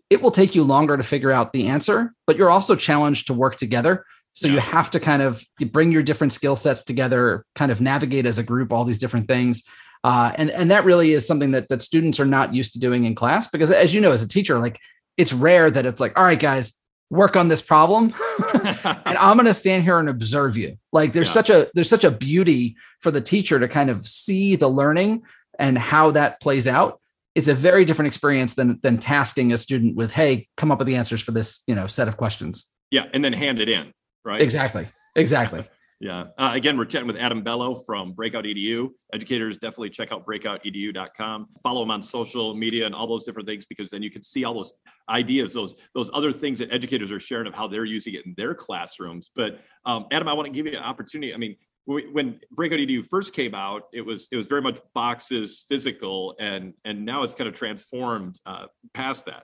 it 0.09 0.21
will 0.21 0.31
take 0.31 0.55
you 0.55 0.63
longer 0.63 0.97
to 0.97 1.03
figure 1.03 1.31
out 1.31 1.53
the 1.53 1.67
answer 1.67 2.13
but 2.27 2.37
you're 2.37 2.49
also 2.49 2.75
challenged 2.75 3.27
to 3.27 3.33
work 3.33 3.55
together. 3.55 4.05
So 4.33 4.47
yeah. 4.47 4.55
you 4.55 4.59
have 4.61 4.89
to 4.91 4.99
kind 4.99 5.21
of 5.21 5.45
bring 5.71 5.91
your 5.91 6.03
different 6.03 6.33
skill 6.33 6.55
sets 6.55 6.83
together 6.83 7.45
kind 7.55 7.71
of 7.71 7.81
navigate 7.81 8.25
as 8.25 8.37
a 8.37 8.43
group 8.43 8.71
all 8.71 8.85
these 8.85 8.99
different 8.99 9.27
things 9.27 9.63
uh, 10.03 10.31
and 10.35 10.49
and 10.51 10.71
that 10.71 10.85
really 10.85 11.11
is 11.11 11.25
something 11.25 11.51
that 11.51 11.69
that 11.69 11.81
students 11.81 12.19
are 12.19 12.25
not 12.25 12.53
used 12.53 12.73
to 12.73 12.79
doing 12.79 13.05
in 13.05 13.15
class 13.15 13.47
because 13.47 13.71
as 13.71 13.93
you 13.93 14.01
know 14.01 14.11
as 14.11 14.21
a 14.21 14.27
teacher 14.27 14.59
like 14.59 14.79
it's 15.17 15.33
rare 15.33 15.69
that 15.69 15.85
it's 15.85 16.01
like 16.01 16.17
all 16.17 16.23
right 16.23 16.39
guys 16.39 16.73
work 17.09 17.35
on 17.35 17.49
this 17.49 17.61
problem 17.61 18.13
and 18.53 19.17
i'm 19.17 19.35
going 19.35 19.45
to 19.45 19.53
stand 19.53 19.83
here 19.83 19.99
and 19.99 20.09
observe 20.09 20.55
you. 20.57 20.77
Like 20.93 21.13
there's 21.13 21.27
yeah. 21.27 21.33
such 21.33 21.49
a 21.49 21.69
there's 21.73 21.89
such 21.89 22.03
a 22.03 22.11
beauty 22.11 22.77
for 23.01 23.11
the 23.11 23.21
teacher 23.21 23.59
to 23.59 23.67
kind 23.67 23.89
of 23.89 24.07
see 24.07 24.55
the 24.55 24.69
learning 24.69 25.23
and 25.59 25.77
how 25.77 26.11
that 26.11 26.39
plays 26.41 26.67
out. 26.67 26.99
It's 27.35 27.47
a 27.47 27.53
very 27.53 27.85
different 27.85 28.07
experience 28.07 28.55
than 28.55 28.79
than 28.81 28.97
tasking 28.97 29.53
a 29.53 29.57
student 29.57 29.95
with 29.95 30.11
hey 30.11 30.47
come 30.57 30.71
up 30.71 30.79
with 30.79 30.87
the 30.87 30.95
answers 30.95 31.21
for 31.21 31.31
this 31.31 31.63
you 31.67 31.75
know 31.75 31.87
set 31.87 32.07
of 32.07 32.17
questions. 32.17 32.65
Yeah 32.89 33.05
and 33.13 33.23
then 33.23 33.33
hand 33.33 33.59
it 33.59 33.69
in 33.69 33.93
right? 34.23 34.41
Exactly. 34.41 34.87
Exactly 35.15 35.67
yeah. 36.01 36.25
Uh, 36.35 36.51
again, 36.55 36.79
we're 36.79 36.85
chatting 36.85 37.05
with 37.05 37.15
Adam 37.15 37.43
Bellow 37.43 37.75
from 37.75 38.13
Breakout 38.13 38.43
EDU. 38.43 38.89
Educators 39.13 39.59
definitely 39.59 39.91
check 39.91 40.11
out 40.11 40.25
breakoutedu.com. 40.25 41.47
Follow 41.61 41.83
him 41.83 41.91
on 41.91 42.01
social 42.01 42.55
media 42.55 42.87
and 42.87 42.95
all 42.95 43.05
those 43.05 43.23
different 43.23 43.47
things 43.47 43.67
because 43.67 43.91
then 43.91 44.01
you 44.01 44.09
can 44.09 44.23
see 44.23 44.43
all 44.43 44.55
those 44.55 44.73
ideas, 45.09 45.53
those 45.53 45.75
those 45.93 46.09
other 46.11 46.33
things 46.33 46.57
that 46.57 46.71
educators 46.71 47.11
are 47.11 47.19
sharing 47.19 47.45
of 47.45 47.53
how 47.53 47.67
they're 47.67 47.85
using 47.85 48.15
it 48.15 48.25
in 48.25 48.33
their 48.35 48.55
classrooms. 48.55 49.29
But 49.35 49.59
um, 49.85 50.07
Adam, 50.11 50.27
I 50.27 50.33
want 50.33 50.47
to 50.47 50.51
give 50.51 50.65
you 50.65 50.75
an 50.75 50.83
opportunity. 50.83 51.35
I 51.35 51.37
mean, 51.37 51.55
when 51.85 52.39
Breakout 52.49 52.79
EDU 52.79 53.05
first 53.07 53.35
came 53.35 53.53
out, 53.53 53.83
it 53.93 54.01
was 54.01 54.27
it 54.31 54.37
was 54.37 54.47
very 54.47 54.61
much 54.63 54.79
boxes, 54.95 55.65
physical, 55.69 56.35
and 56.39 56.73
and 56.83 57.05
now 57.05 57.21
it's 57.21 57.35
kind 57.35 57.47
of 57.47 57.53
transformed 57.53 58.39
uh, 58.47 58.65
past 58.95 59.27
that. 59.27 59.43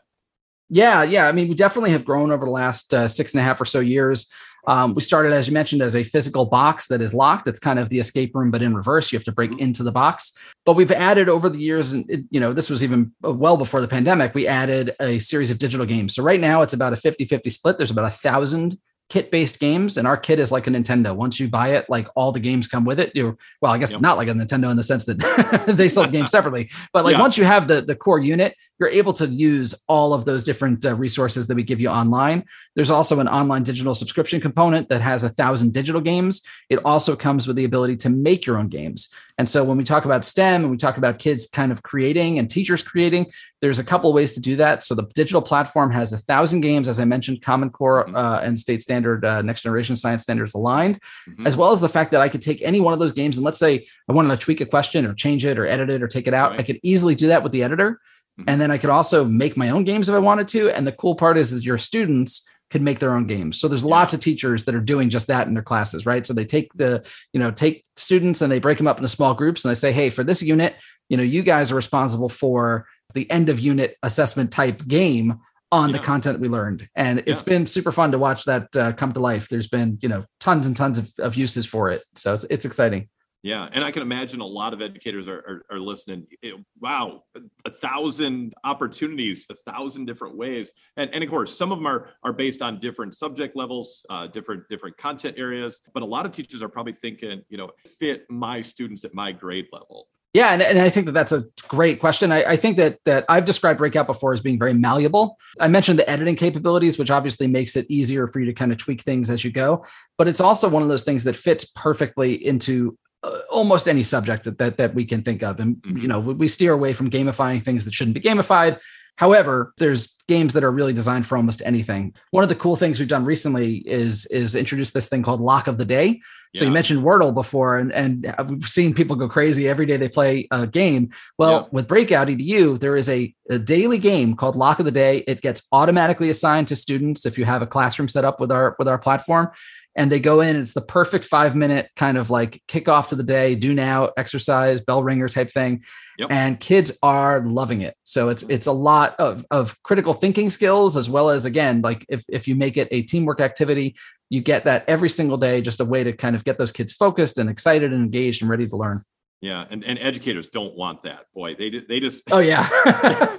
Yeah, 0.70 1.04
yeah. 1.04 1.28
I 1.28 1.32
mean, 1.32 1.48
we 1.48 1.56
definitely 1.56 1.92
have 1.92 2.04
grown 2.04 2.32
over 2.32 2.46
the 2.46 2.52
last 2.52 2.94
uh, 2.94 3.08
six 3.08 3.34
and 3.34 3.42
a 3.42 3.44
half 3.44 3.62
or 3.62 3.66
so 3.66 3.80
years. 3.80 4.28
Um, 4.68 4.94
we 4.94 5.02
started, 5.02 5.32
as 5.34 5.48
you 5.48 5.54
mentioned, 5.54 5.82
as 5.82 5.96
a 5.96 6.04
physical 6.04 6.46
box 6.46 6.88
that 6.88 7.02
is 7.02 7.14
locked. 7.14 7.48
It's 7.48 7.58
kind 7.58 7.80
of 7.80 7.90
the 7.90 8.00
escape 8.00 8.36
room, 8.36 8.52
but 8.52 8.62
in 8.62 8.76
reverse. 8.76 9.12
You 9.12 9.18
have 9.18 9.26
to 9.26 9.32
break 9.32 9.52
mm-hmm. 9.52 9.60
into 9.60 9.82
the 9.82 9.92
box. 9.92 10.38
But 10.66 10.74
we've 10.74 10.92
added 10.92 11.30
over 11.30 11.50
the 11.50 11.58
years, 11.58 11.94
and 11.94 12.10
it, 12.10 12.26
you 12.30 12.40
know, 12.40 12.52
this 12.52 12.70
was 12.70 12.84
even 12.84 13.14
uh, 13.26 13.32
well 13.32 13.56
before 13.56 13.80
the 13.80 13.88
pandemic. 13.88 14.36
We 14.36 14.46
added 14.46 14.94
a 15.00 15.20
series 15.20 15.50
of 15.50 15.58
digital 15.58 15.86
games. 15.86 16.16
So 16.16 16.22
right 16.22 16.40
now, 16.40 16.62
it's 16.62 16.74
about 16.74 16.94
a 16.94 16.98
50-50 16.98 17.52
split. 17.52 17.78
There's 17.78 17.92
about 17.92 18.06
a 18.06 18.12
thousand 18.12 18.78
kit 19.10 19.32
based 19.32 19.60
games 19.60 19.98
and 19.98 20.08
our 20.08 20.18
kit 20.18 20.40
is 20.40 20.52
like 20.52 20.68
a 20.68 20.70
nintendo. 20.70 21.16
Once 21.16 21.40
you 21.40 21.48
buy 21.48 21.70
it 21.70 21.90
like 21.90 22.08
all 22.16 22.32
the 22.32 22.40
games 22.40 22.68
come 22.68 22.86
with 22.86 23.00
it. 23.00 23.12
You 23.16 23.38
well 23.62 23.72
i 23.72 23.78
guess 23.78 23.92
yep. 23.92 24.02
not 24.02 24.18
like 24.18 24.28
a 24.28 24.34
nintendo 24.34 24.70
in 24.70 24.78
the 24.78 24.84
sense 24.84 25.06
that 25.06 25.64
they 25.68 25.90
sold 25.90 26.12
games 26.12 26.32
separately 26.32 26.70
but 26.94 27.06
like 27.06 27.16
yeah. 27.16 27.22
once 27.22 27.38
you 27.38 27.46
have 27.46 27.68
the 27.68 27.82
the 27.82 27.96
core 27.96 28.20
unit 28.20 28.56
you're 28.80 28.90
able 28.90 29.14
to 29.14 29.28
use 29.28 29.74
all 29.88 30.14
of 30.14 30.26
those 30.26 30.44
different 30.44 30.86
uh, 30.86 30.94
resources 30.96 31.48
that 31.48 31.56
we 31.56 31.64
give 31.64 31.80
you 31.80 31.90
online. 31.90 32.46
There's 32.76 32.92
also 32.92 33.20
an 33.20 33.28
online 33.28 33.64
digital 33.64 33.94
subscription 33.94 34.40
component 34.40 34.90
that 34.90 35.02
has 35.02 35.24
a 35.24 35.30
thousand 35.30 35.74
digital 35.74 36.02
games. 36.02 36.42
It 36.70 36.80
also 36.86 37.16
comes 37.16 37.48
with 37.48 37.56
the 37.56 37.66
ability 37.66 37.98
to 37.98 38.10
make 38.10 38.46
your 38.46 38.58
own 38.58 38.68
games. 38.68 39.10
And 39.38 39.48
so 39.48 39.64
when 39.64 39.78
we 39.78 39.84
talk 39.84 40.06
about 40.06 40.26
stem 40.26 40.64
and 40.64 40.72
we 40.72 40.78
talk 40.78 40.98
about 40.98 41.20
kids 41.20 41.48
kind 41.48 41.72
of 41.72 41.84
creating 41.84 42.40
and 42.40 42.50
teachers 42.50 42.82
creating 42.82 43.28
there's 43.60 43.80
a 43.80 43.84
couple 43.84 44.14
ways 44.14 44.34
to 44.34 44.40
do 44.40 44.56
that. 44.58 44.84
So 44.84 44.94
the 44.94 45.08
digital 45.16 45.42
platform 45.42 45.92
has 45.92 46.14
a 46.14 46.18
thousand 46.18 46.62
games, 46.62 46.88
as 46.88 47.00
I 47.00 47.06
mentioned, 47.06 47.42
Common 47.42 47.70
Core 47.70 48.06
mm-hmm. 48.06 48.16
uh, 48.16 48.40
and 48.40 48.58
state 48.58 48.82
standard, 48.82 49.26
uh, 49.26 49.42
next 49.42 49.62
generation 49.62 49.96
science 49.96 50.24
standards 50.24 50.54
aligned, 50.54 51.02
mm-hmm. 51.28 51.48
as 51.48 51.58
well 51.58 51.72
as 51.72 51.80
the 51.80 51.90
fact 51.90 52.12
that 52.12 52.22
I 52.22 52.30
could 52.30 52.42
take 52.42 52.62
any 52.62 52.80
one 52.80 52.94
of 52.94 53.00
those 53.00 53.14
games 53.14 53.38
and 53.38 53.44
let's 53.44 53.58
say 53.58 53.88
I 54.08 54.14
wanted 54.14 54.38
to 54.38 54.44
tweak 54.44 54.62
a 54.62 54.66
question 54.66 55.06
or 55.06 55.14
change 55.14 55.44
it 55.44 55.58
or 55.58 55.66
edit 55.66 55.90
it 55.90 56.04
or 56.04 56.08
take 56.08 56.28
it 56.28 56.34
out. 56.34 56.52
Right. 56.52 56.60
I 56.60 56.64
could 56.64 56.80
easily 56.84 57.16
do 57.16 57.28
that 57.28 57.42
with 57.42 57.52
the 57.52 57.64
editor. 57.64 58.00
Mm-hmm. 58.40 58.50
And 58.50 58.62
then 58.62 58.70
I 58.70 58.78
could 58.78 58.92
also 58.92 59.26
make 59.26 59.58
my 59.58 59.70
own 59.70 59.84
games 59.84 60.08
if 60.08 60.16
I 60.16 60.20
wanted 60.20 60.48
to. 60.50 60.70
And 60.70 60.86
the 60.86 60.92
cool 60.92 61.16
part 61.16 61.38
is, 61.38 61.52
is 61.52 61.66
your 61.66 61.80
students 61.80 62.48
could 62.70 62.82
make 62.82 63.00
their 63.00 63.16
own 63.16 63.26
games. 63.26 63.60
So 63.60 63.68
there's 63.68 63.86
lots 63.86 64.14
of 64.14 64.20
teachers 64.20 64.66
that 64.66 64.76
are 64.76 64.82
doing 64.82 65.10
just 65.10 65.28
that 65.28 65.48
in 65.48 65.54
their 65.54 65.64
classes, 65.64 66.06
right? 66.06 66.26
So 66.26 66.34
they 66.34 66.46
take 66.46 66.74
the, 66.74 67.06
you 67.34 67.40
know, 67.40 67.50
take 67.50 67.86
students 67.96 68.42
and 68.42 68.52
they 68.52 68.60
break 68.60 68.78
them 68.78 68.88
up 68.88 68.98
into 68.98 69.08
small 69.08 69.34
groups 69.34 69.64
and 69.64 69.70
they 69.70 69.76
say, 69.76 69.92
hey, 69.92 70.10
for 70.10 70.24
this 70.24 70.44
unit, 70.44 70.76
you 71.10 71.16
know, 71.16 71.24
you 71.24 71.44
guys 71.44 71.72
are 71.72 71.76
responsible 71.76 72.30
for 72.30 72.86
the 73.14 73.30
end 73.32 73.50
of 73.50 73.60
unit 73.60 73.98
assessment 74.04 74.52
type 74.52 74.86
game 74.88 75.40
on 75.72 75.90
yeah. 75.90 75.98
the 75.98 76.04
content 76.04 76.40
we 76.40 76.48
learned 76.48 76.88
and 76.96 77.24
it's 77.26 77.42
yeah. 77.42 77.54
been 77.54 77.68
super 77.68 77.92
fun 77.92 78.12
to 78.12 78.18
watch 78.18 78.46
that 78.46 78.74
uh, 78.78 78.94
come 78.94 79.12
to 79.12 79.20
life 79.20 79.50
there's 79.50 79.68
been 79.68 79.98
you 80.02 80.08
know 80.08 80.24
tons 80.40 80.66
and 80.66 80.78
tons 80.78 80.98
of, 80.98 81.12
of 81.20 81.36
uses 81.36 81.66
for 81.66 81.90
it 81.92 82.02
so 82.16 82.34
it's, 82.34 82.46
it's 82.50 82.66
exciting 82.66 83.10
yeah, 83.44 83.70
and 83.72 83.84
I 83.84 83.92
can 83.92 84.02
imagine 84.02 84.42
a 84.42 84.46
lot 84.46 84.74
of 84.74 84.82
educators 84.82 85.28
are, 85.28 85.38
are, 85.38 85.76
are 85.76 85.80
listening. 85.80 86.26
It, 86.42 86.56
wow, 86.82 87.24
a, 87.36 87.40
a, 87.66 87.70
thousand 87.70 88.54
opportunities, 88.64 89.48
a 89.50 89.72
thousand 89.72 90.06
different 90.06 90.36
ways, 90.36 90.74
and, 90.98 91.10
and 91.14 91.24
of 91.24 91.30
course, 91.30 91.56
some 91.56 91.72
of 91.72 91.78
them 91.78 91.86
are 91.86 92.10
are 92.24 92.34
based 92.34 92.62
on 92.62 92.80
different 92.80 93.16
subject 93.16 93.56
levels, 93.56 94.06
uh, 94.10 94.28
different 94.28 94.68
different 94.70 94.98
content 94.98 95.36
areas. 95.38 95.82
But 95.94 96.04
a 96.04 96.06
lot 96.06 96.26
of 96.26 96.32
teachers 96.32 96.64
are 96.64 96.68
probably 96.68 96.94
thinking, 96.94 97.44
you 97.48 97.58
know, 97.58 97.72
fit 98.00 98.26
my 98.30 98.62
students 98.62 99.06
at 99.06 99.14
my 99.14 99.32
grade 99.32 99.68
level. 99.72 100.08
Yeah, 100.34 100.50
and, 100.52 100.62
and 100.62 100.80
I 100.80 100.90
think 100.90 101.06
that 101.06 101.14
that's 101.14 101.32
a 101.32 101.46
great 101.68 102.00
question. 102.00 102.32
I, 102.32 102.44
I, 102.44 102.56
think 102.58 102.78
that 102.78 103.00
that 103.06 103.26
I've 103.30 103.46
described 103.46 103.80
Breakout 103.80 104.08
before 104.08 104.34
as 104.34 104.42
being 104.42 104.60
very 104.60 104.74
malleable. 104.74 105.38
I 105.60 105.68
mentioned 105.68 105.98
the 105.98 106.10
editing 106.10 106.36
capabilities, 106.36 107.00
which 107.00 107.10
obviously 107.10 107.48
makes 107.48 107.76
it 107.76 107.90
easier 107.90 108.28
for 108.28 108.40
you 108.40 108.46
to 108.46 108.54
kind 108.54 108.72
of 108.72 108.78
tweak 108.78 109.02
things 109.02 109.30
as 109.30 109.44
you 109.44 109.52
go. 109.52 109.86
But 110.18 110.28
it's 110.28 110.42
also 110.42 110.68
one 110.68 110.84
of 110.84 110.90
those 110.90 111.04
things 111.04 111.24
that 111.24 111.36
fits 111.36 111.66
perfectly 111.66 112.46
into 112.46 112.98
uh, 113.24 113.40
almost 113.50 113.88
any 113.88 114.04
subject 114.04 114.44
that, 114.44 114.58
that 114.58 114.78
that 114.78 114.94
we 114.94 115.06
can 115.06 115.24
think 115.24 115.44
of. 115.44 115.60
And 115.60 115.78
mm-hmm. 115.78 115.98
you 115.98 116.08
know, 116.08 116.20
we 116.20 116.48
steer 116.48 116.74
away 116.74 116.94
from 116.94 117.10
gamifying 117.10 117.64
things 117.64 117.86
that 117.86 117.94
shouldn't 117.94 118.16
be 118.16 118.22
gamified. 118.22 118.80
However, 119.18 119.74
there's 119.78 120.16
games 120.28 120.54
that 120.54 120.64
are 120.64 120.72
really 120.72 120.94
designed 120.94 121.26
for 121.26 121.38
almost 121.38 121.62
anything. 121.66 122.14
One 122.32 122.44
of 122.44 122.50
the 122.50 122.56
cool 122.56 122.76
things 122.76 123.00
we've 123.00 123.08
done 123.08 123.26
recently 123.26 123.78
is 123.78 124.26
is 124.28 124.56
introduce 124.56 124.92
this 124.92 125.10
thing 125.10 125.24
called 125.24 125.42
Lock 125.42 125.68
of 125.68 125.78
the 125.78 125.86
Day. 125.86 126.22
So 126.56 126.64
yeah. 126.64 126.70
you 126.70 126.74
mentioned 126.74 127.04
Wordle 127.04 127.34
before, 127.34 127.78
and 127.78 127.92
and 127.92 128.34
we've 128.48 128.70
seen 128.70 128.94
people 128.94 129.16
go 129.16 129.28
crazy 129.28 129.68
every 129.68 129.86
day 129.86 129.98
they 129.98 130.08
play 130.08 130.48
a 130.52 130.68
game. 130.68 131.10
Well, 131.38 131.64
yeah. 131.64 131.68
with 131.72 131.88
Breakout 131.88 132.28
EDU, 132.28 132.80
there 132.80 132.96
is 132.96 133.10
a, 133.10 133.34
a 133.50 133.60
daily 133.60 133.98
game 133.98 134.36
called 134.36 134.56
Lock 134.56 134.80
of 134.80 134.86
the 134.86 134.92
Day. 134.92 135.24
It 135.28 135.42
gets 135.42 135.64
automatically 135.72 136.30
assigned 136.30 136.68
to 136.70 136.76
students 136.76 137.26
if 137.26 137.38
you 137.38 137.46
have 137.46 137.62
a 137.62 137.68
classroom 137.68 138.08
set 138.08 138.24
up 138.24 138.40
with 138.40 138.52
our 138.52 138.76
with 138.78 138.88
our 138.88 139.00
platform 139.00 139.50
and 139.98 140.12
they 140.12 140.20
go 140.20 140.42
in. 140.42 140.56
It's 140.56 140.74
the 140.74 140.82
perfect 140.82 141.26
five 141.26 141.56
minute 141.56 141.90
kind 141.96 142.18
of 142.18 142.30
like 142.30 142.62
kickoff 142.68 143.08
to 143.08 143.16
the 143.16 143.24
day, 143.24 143.56
do 143.56 143.74
now 143.74 144.12
exercise, 144.16 144.80
bell 144.80 145.04
ringer 145.04 145.28
type 145.28 145.50
thing. 145.50 145.84
Yep. 146.18 146.32
And 146.32 146.60
kids 146.60 146.98
are 147.04 147.42
loving 147.42 147.82
it. 147.82 147.96
So 148.04 148.30
it's 148.30 148.42
it's 148.44 148.66
a 148.66 148.72
lot 148.72 149.16
of, 149.20 149.46
of 149.52 149.82
critical 149.84 150.14
thinking 150.14 150.50
skills 150.50 150.98
as 150.98 151.08
well 151.10 151.30
as 151.30 151.46
again, 151.46 151.82
like 151.82 152.06
if, 152.10 152.26
if 152.28 152.48
you 152.48 152.56
make 152.56 152.76
it 152.76 152.88
a 152.90 153.04
teamwork 153.04 153.40
activity, 153.40 153.96
you 154.30 154.42
get 154.42 154.66
that 154.66 154.84
every 154.88 155.10
single 155.10 155.38
day, 155.38 155.62
just 155.62 155.80
a 155.80 155.86
way 155.86 156.04
to 156.04 156.14
kind 156.14 156.36
of 156.36 156.44
get 156.44 156.58
those 156.58 156.72
kids 156.72 156.92
focused 156.92 157.38
and 157.38 157.50
excited 157.50 157.94
and 157.94 158.04
engaged 158.04 158.42
and 158.42 158.50
ready 158.50 158.68
to 158.68 158.76
learn. 158.76 159.02
Yeah, 159.40 159.66
and, 159.70 159.84
and 159.84 160.00
educators 160.00 160.50
don't 160.50 160.76
want 160.76 161.04
that. 161.04 161.26
Boy, 161.36 161.54
they 161.54 161.70
they 161.70 162.00
just 162.00 162.24
oh 162.32 162.40
yeah, 162.40 162.68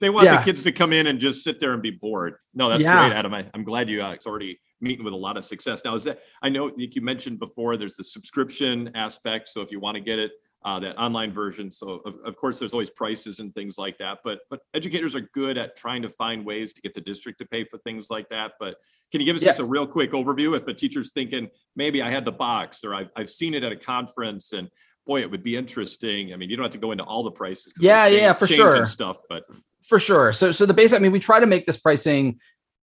they 0.00 0.10
want 0.10 0.24
yeah. 0.24 0.38
the 0.38 0.44
kids 0.44 0.64
to 0.64 0.72
come 0.72 0.92
in 0.92 1.06
and 1.06 1.20
just 1.20 1.44
sit 1.44 1.60
there 1.60 1.72
and 1.72 1.80
be 1.80 1.92
bored. 1.92 2.34
No, 2.52 2.68
that's 2.68 2.82
yeah. 2.82 3.06
great, 3.06 3.16
Adam. 3.16 3.32
I, 3.32 3.46
am 3.54 3.62
glad 3.62 3.88
you 3.88 4.02
uh, 4.02 4.10
it's 4.10 4.26
already 4.26 4.60
meeting 4.80 5.04
with 5.04 5.14
a 5.14 5.16
lot 5.16 5.36
of 5.36 5.44
success. 5.44 5.82
Now, 5.84 5.94
is 5.94 6.02
that 6.04 6.18
I 6.42 6.48
know 6.48 6.64
like 6.76 6.96
you 6.96 7.02
mentioned 7.02 7.38
before 7.38 7.76
there's 7.76 7.94
the 7.94 8.02
subscription 8.02 8.90
aspect. 8.96 9.48
So 9.48 9.60
if 9.60 9.70
you 9.70 9.78
want 9.78 9.94
to 9.94 10.00
get 10.00 10.18
it, 10.18 10.32
uh, 10.64 10.80
that 10.80 10.96
online 10.96 11.32
version. 11.32 11.70
So 11.70 12.00
of, 12.04 12.14
of 12.24 12.36
course 12.36 12.58
there's 12.58 12.72
always 12.72 12.90
prices 12.90 13.40
and 13.40 13.54
things 13.54 13.76
like 13.76 13.98
that. 13.98 14.18
But 14.24 14.40
but 14.48 14.60
educators 14.72 15.14
are 15.14 15.20
good 15.20 15.58
at 15.58 15.76
trying 15.76 16.02
to 16.02 16.08
find 16.08 16.44
ways 16.44 16.72
to 16.72 16.80
get 16.80 16.94
the 16.94 17.00
district 17.00 17.38
to 17.40 17.44
pay 17.46 17.64
for 17.64 17.78
things 17.78 18.08
like 18.10 18.28
that. 18.30 18.52
But 18.58 18.76
can 19.12 19.20
you 19.20 19.26
give 19.26 19.36
us 19.36 19.42
yeah. 19.42 19.50
just 19.50 19.60
a 19.60 19.64
real 19.64 19.86
quick 19.86 20.12
overview 20.12 20.56
if 20.56 20.66
a 20.66 20.74
teacher's 20.74 21.12
thinking 21.12 21.48
maybe 21.76 22.02
I 22.02 22.10
had 22.10 22.24
the 22.24 22.32
box 22.32 22.84
or 22.84 22.94
I've, 22.94 23.10
I've 23.14 23.30
seen 23.30 23.54
it 23.54 23.62
at 23.62 23.72
a 23.72 23.76
conference 23.76 24.52
and 24.52 24.68
boy, 25.06 25.20
it 25.20 25.30
would 25.30 25.42
be 25.42 25.56
interesting. 25.56 26.32
I 26.32 26.36
mean, 26.36 26.48
you 26.48 26.56
don't 26.56 26.64
have 26.64 26.72
to 26.72 26.78
go 26.78 26.92
into 26.92 27.04
all 27.04 27.22
the 27.22 27.30
prices. 27.30 27.74
Yeah, 27.78 28.06
yeah, 28.06 28.32
for 28.32 28.46
sure. 28.46 28.86
Stuff, 28.86 29.18
but 29.28 29.44
for 29.82 30.00
sure. 30.00 30.32
So, 30.32 30.50
so 30.50 30.66
the 30.66 30.74
base. 30.74 30.92
I 30.92 30.98
mean, 30.98 31.12
we 31.12 31.20
try 31.20 31.40
to 31.40 31.46
make 31.46 31.66
this 31.66 31.76
pricing 31.76 32.40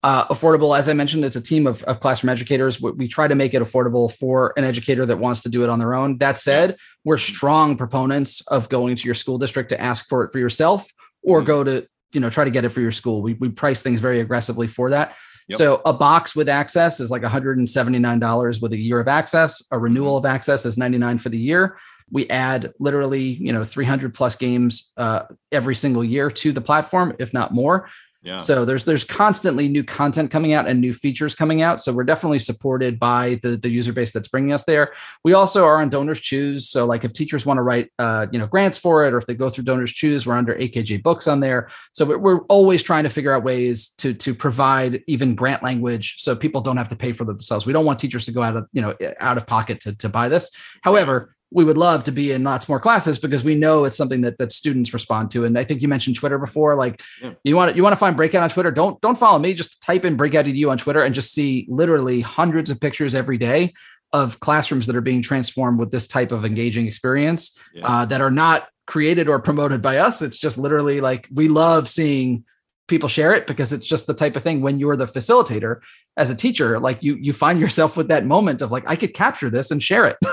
uh, 0.03 0.25
affordable. 0.27 0.77
As 0.77 0.87
I 0.87 0.93
mentioned, 0.93 1.25
it's 1.25 1.35
a 1.35 1.41
team 1.41 1.67
of, 1.67 1.83
of 1.83 1.99
classroom 1.99 2.29
educators. 2.29 2.81
We, 2.81 2.91
we, 2.91 3.07
try 3.07 3.27
to 3.27 3.35
make 3.35 3.53
it 3.53 3.61
affordable 3.61 4.13
for 4.13 4.53
an 4.55 4.63
educator 4.63 5.05
that 5.05 5.17
wants 5.17 5.43
to 5.43 5.49
do 5.49 5.63
it 5.63 5.69
on 5.69 5.79
their 5.79 5.93
own. 5.93 6.17
That 6.19 6.37
said, 6.37 6.77
we're 7.03 7.17
strong 7.17 7.75
proponents 7.75 8.41
of 8.47 8.69
going 8.69 8.95
to 8.95 9.05
your 9.05 9.15
school 9.15 9.37
district 9.37 9.69
to 9.69 9.81
ask 9.81 10.07
for 10.07 10.23
it 10.23 10.31
for 10.31 10.39
yourself 10.39 10.89
or 11.21 11.39
mm-hmm. 11.39 11.47
go 11.47 11.63
to, 11.65 11.87
you 12.13 12.21
know, 12.21 12.29
try 12.29 12.45
to 12.45 12.51
get 12.51 12.63
it 12.63 12.69
for 12.69 12.81
your 12.81 12.93
school. 12.93 13.21
We, 13.21 13.33
we 13.33 13.49
price 13.49 13.81
things 13.81 13.99
very 13.99 14.21
aggressively 14.21 14.67
for 14.67 14.89
that. 14.91 15.15
Yep. 15.49 15.57
So 15.57 15.81
a 15.85 15.91
box 15.91 16.35
with 16.35 16.47
access 16.47 16.99
is 16.99 17.11
like 17.11 17.23
$179 17.23 18.61
with 18.61 18.71
a 18.71 18.77
year 18.77 18.99
of 18.99 19.07
access. 19.07 19.61
A 19.71 19.79
renewal 19.79 20.17
mm-hmm. 20.17 20.25
of 20.25 20.31
access 20.31 20.65
is 20.65 20.77
99 20.77 21.17
for 21.17 21.29
the 21.29 21.37
year. 21.37 21.77
We 22.11 22.29
add 22.29 22.71
literally, 22.79 23.21
you 23.21 23.51
know, 23.51 23.63
300 23.63 24.13
plus 24.13 24.35
games 24.35 24.93
uh, 24.97 25.23
every 25.51 25.75
single 25.75 26.03
year 26.03 26.31
to 26.31 26.51
the 26.51 26.61
platform, 26.61 27.15
if 27.19 27.33
not 27.33 27.53
more. 27.53 27.89
So 28.37 28.65
there's 28.65 28.83
there's 28.83 29.05
constantly 29.05 29.69
new 29.69 29.83
content 29.83 30.29
coming 30.29 30.53
out 30.53 30.67
and 30.67 30.81
new 30.81 30.93
features 30.93 31.35
coming 31.35 31.61
out. 31.61 31.81
So 31.81 31.93
we're 31.93 32.03
definitely 32.03 32.39
supported 32.39 32.99
by 32.99 33.39
the 33.41 33.55
the 33.55 33.69
user 33.69 33.93
base 33.93 34.11
that's 34.11 34.27
bringing 34.27 34.51
us 34.51 34.65
there. 34.65 34.93
We 35.23 35.33
also 35.33 35.63
are 35.63 35.81
on 35.81 35.89
Donors 35.89 36.19
Choose. 36.19 36.67
So 36.67 36.85
like 36.85 37.05
if 37.05 37.13
teachers 37.13 37.45
want 37.45 37.59
to 37.59 37.61
write 37.61 37.91
uh, 37.97 38.27
you 38.31 38.39
know 38.39 38.47
grants 38.47 38.77
for 38.77 39.05
it, 39.05 39.13
or 39.13 39.17
if 39.17 39.25
they 39.25 39.35
go 39.35 39.49
through 39.49 39.63
Donors 39.63 39.93
Choose, 39.93 40.25
we're 40.25 40.35
under 40.35 40.53
AKJ 40.55 41.01
Books 41.01 41.27
on 41.27 41.39
there. 41.39 41.69
So 41.93 42.17
we're 42.17 42.41
always 42.49 42.83
trying 42.83 43.03
to 43.03 43.09
figure 43.09 43.33
out 43.33 43.43
ways 43.43 43.89
to 43.99 44.13
to 44.13 44.35
provide 44.35 45.01
even 45.07 45.33
grant 45.33 45.63
language 45.63 46.15
so 46.19 46.35
people 46.35 46.59
don't 46.59 46.77
have 46.77 46.89
to 46.89 46.97
pay 46.97 47.13
for 47.13 47.23
themselves. 47.23 47.65
We 47.65 47.71
don't 47.71 47.85
want 47.85 47.99
teachers 47.99 48.25
to 48.25 48.33
go 48.33 48.41
out 48.41 48.57
of 48.57 48.67
you 48.73 48.81
know 48.81 48.95
out 49.21 49.37
of 49.37 49.47
pocket 49.47 49.79
to 49.81 49.95
to 49.95 50.09
buy 50.09 50.27
this. 50.27 50.51
However 50.81 51.35
we 51.51 51.63
would 51.63 51.77
love 51.77 52.03
to 52.03 52.11
be 52.11 52.31
in 52.31 52.43
lots 52.43 52.69
more 52.69 52.79
classes 52.79 53.17
because 53.17 53.43
we 53.43 53.55
know 53.55 53.85
it's 53.85 53.97
something 53.97 54.21
that 54.21 54.37
that 54.37 54.51
students 54.51 54.93
respond 54.93 55.31
to. 55.31 55.45
And 55.45 55.57
I 55.57 55.63
think 55.63 55.81
you 55.81 55.87
mentioned 55.87 56.15
Twitter 56.15 56.37
before. 56.37 56.75
Like 56.75 57.01
yeah. 57.21 57.33
you 57.43 57.55
want 57.55 57.71
to 57.71 57.75
you 57.75 57.83
want 57.83 57.93
to 57.93 57.97
find 57.97 58.15
breakout 58.15 58.43
on 58.43 58.49
Twitter. 58.49 58.71
Don't 58.71 58.99
don't 59.01 59.17
follow 59.17 59.39
me. 59.39 59.53
Just 59.53 59.81
type 59.81 60.05
in 60.05 60.15
breakout 60.15 60.45
edu 60.45 60.69
on 60.69 60.77
Twitter 60.77 61.01
and 61.01 61.15
just 61.15 61.33
see 61.33 61.65
literally 61.69 62.21
hundreds 62.21 62.69
of 62.69 62.79
pictures 62.79 63.15
every 63.15 63.37
day 63.37 63.73
of 64.11 64.39
classrooms 64.39 64.87
that 64.87 64.95
are 64.95 65.01
being 65.01 65.21
transformed 65.21 65.79
with 65.79 65.91
this 65.91 66.07
type 66.07 66.31
of 66.31 66.45
engaging 66.45 66.87
experience 66.87 67.57
yeah. 67.73 67.87
uh, 67.87 68.05
that 68.05 68.21
are 68.21 68.31
not 68.31 68.67
created 68.87 69.27
or 69.27 69.39
promoted 69.39 69.81
by 69.81 69.97
us. 69.97 70.21
It's 70.21 70.37
just 70.37 70.57
literally 70.57 70.99
like 70.99 71.27
we 71.31 71.47
love 71.47 71.87
seeing 71.87 72.43
people 72.89 73.07
share 73.09 73.33
it 73.33 73.47
because 73.47 73.71
it's 73.71 73.85
just 73.85 74.07
the 74.07 74.13
type 74.13 74.35
of 74.35 74.43
thing 74.43 74.61
when 74.61 74.79
you're 74.79 74.97
the 74.97 75.05
facilitator 75.05 75.79
as 76.17 76.29
a 76.29 76.35
teacher 76.35 76.79
like 76.79 77.01
you 77.03 77.15
you 77.15 77.31
find 77.31 77.59
yourself 77.65 77.95
with 77.95 78.09
that 78.09 78.25
moment 78.25 78.61
of 78.61 78.71
like 78.71 78.83
i 78.87 78.95
could 78.95 79.13
capture 79.13 79.49
this 79.49 79.71
and 79.71 79.81
share 79.81 80.05
it. 80.05 80.17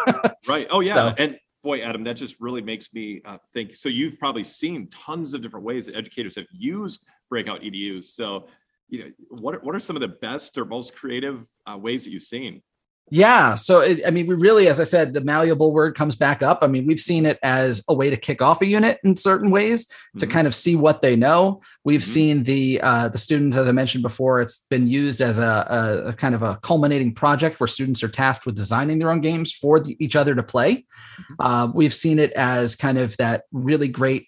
Right. 0.49 0.69
Oh 0.71 0.79
yeah. 0.79 0.95
So. 0.95 1.15
and 1.19 1.39
boy 1.65 1.83
adam 1.83 2.05
that 2.05 2.15
just 2.15 2.37
really 2.41 2.63
makes 2.63 2.95
me 2.95 3.21
uh, 3.25 3.39
think 3.53 3.75
so 3.75 3.89
you've 3.89 4.19
probably 4.19 4.45
seen 4.45 4.89
tons 4.89 5.35
of 5.35 5.43
different 5.43 5.67
ways 5.67 5.87
that 5.87 5.97
educators 5.97 6.37
have 6.37 6.47
used 6.53 7.05
breakout 7.29 7.63
edus 7.63 8.05
so 8.05 8.47
you 8.89 9.01
know 9.01 9.11
what 9.29 9.57
are, 9.57 9.59
what 9.61 9.75
are 9.75 9.81
some 9.81 9.97
of 9.97 10.01
the 10.03 10.09
best 10.09 10.57
or 10.57 10.65
most 10.65 10.95
creative 10.95 11.49
uh, 11.69 11.77
ways 11.77 12.05
that 12.05 12.11
you've 12.11 12.23
seen 12.23 12.63
yeah. 13.11 13.55
So, 13.55 13.81
it, 13.81 14.01
I 14.05 14.11
mean, 14.11 14.27
we 14.27 14.35
really, 14.35 14.67
as 14.67 14.81
I 14.81 14.85
said, 14.85 15.13
the 15.13 15.21
malleable 15.21 15.73
word 15.73 15.97
comes 15.97 16.17
back 16.17 16.43
up. 16.43 16.59
I 16.63 16.67
mean, 16.67 16.87
we've 16.87 17.01
seen 17.01 17.25
it 17.25 17.39
as 17.43 17.85
a 17.89 17.95
way 17.95 18.11
to 18.11 18.17
kick 18.17 18.43
off 18.43 18.63
a 18.63 18.67
unit 18.67 18.99
in 19.05 19.15
certain 19.15 19.51
ways 19.51 19.87
mm-hmm. 19.87 20.19
to 20.19 20.27
kind 20.27 20.47
of 20.47 20.55
see 20.55 20.75
what 20.75 21.03
they 21.03 21.15
know. 21.15 21.61
We've 21.85 22.01
mm-hmm. 22.01 22.11
seen 22.11 22.43
the 22.43 22.81
uh, 22.81 23.09
the 23.09 23.19
students, 23.19 23.57
as 23.57 23.69
I 23.69 23.73
mentioned 23.73 24.03
before, 24.03 24.41
it's 24.41 24.67
been 24.71 24.89
used 24.89 25.21
as 25.21 25.39
a, 25.39 26.03
a, 26.05 26.09
a, 26.09 26.13
kind 26.15 26.35
of 26.35 26.43
a 26.43 26.59
culminating 26.63 27.15
project 27.15 27.61
where 27.61 27.69
students 27.69 28.03
are 28.03 28.09
tasked 28.09 28.45
with 28.45 28.57
designing 28.57 28.99
their 28.99 29.11
own 29.11 29.21
games 29.21 29.53
for 29.53 29.79
the, 29.79 29.97
each 30.05 30.17
other 30.17 30.35
to 30.35 30.43
play. 30.43 30.75
Mm-hmm. 30.77 31.47
Uh, 31.47 31.67
we've 31.73 31.95
seen 31.95 32.19
it 32.19 32.33
as 32.33 32.75
kind 32.75 32.99
of 32.99 33.17
that 33.19 33.45
really 33.53 33.89
great 33.89 34.27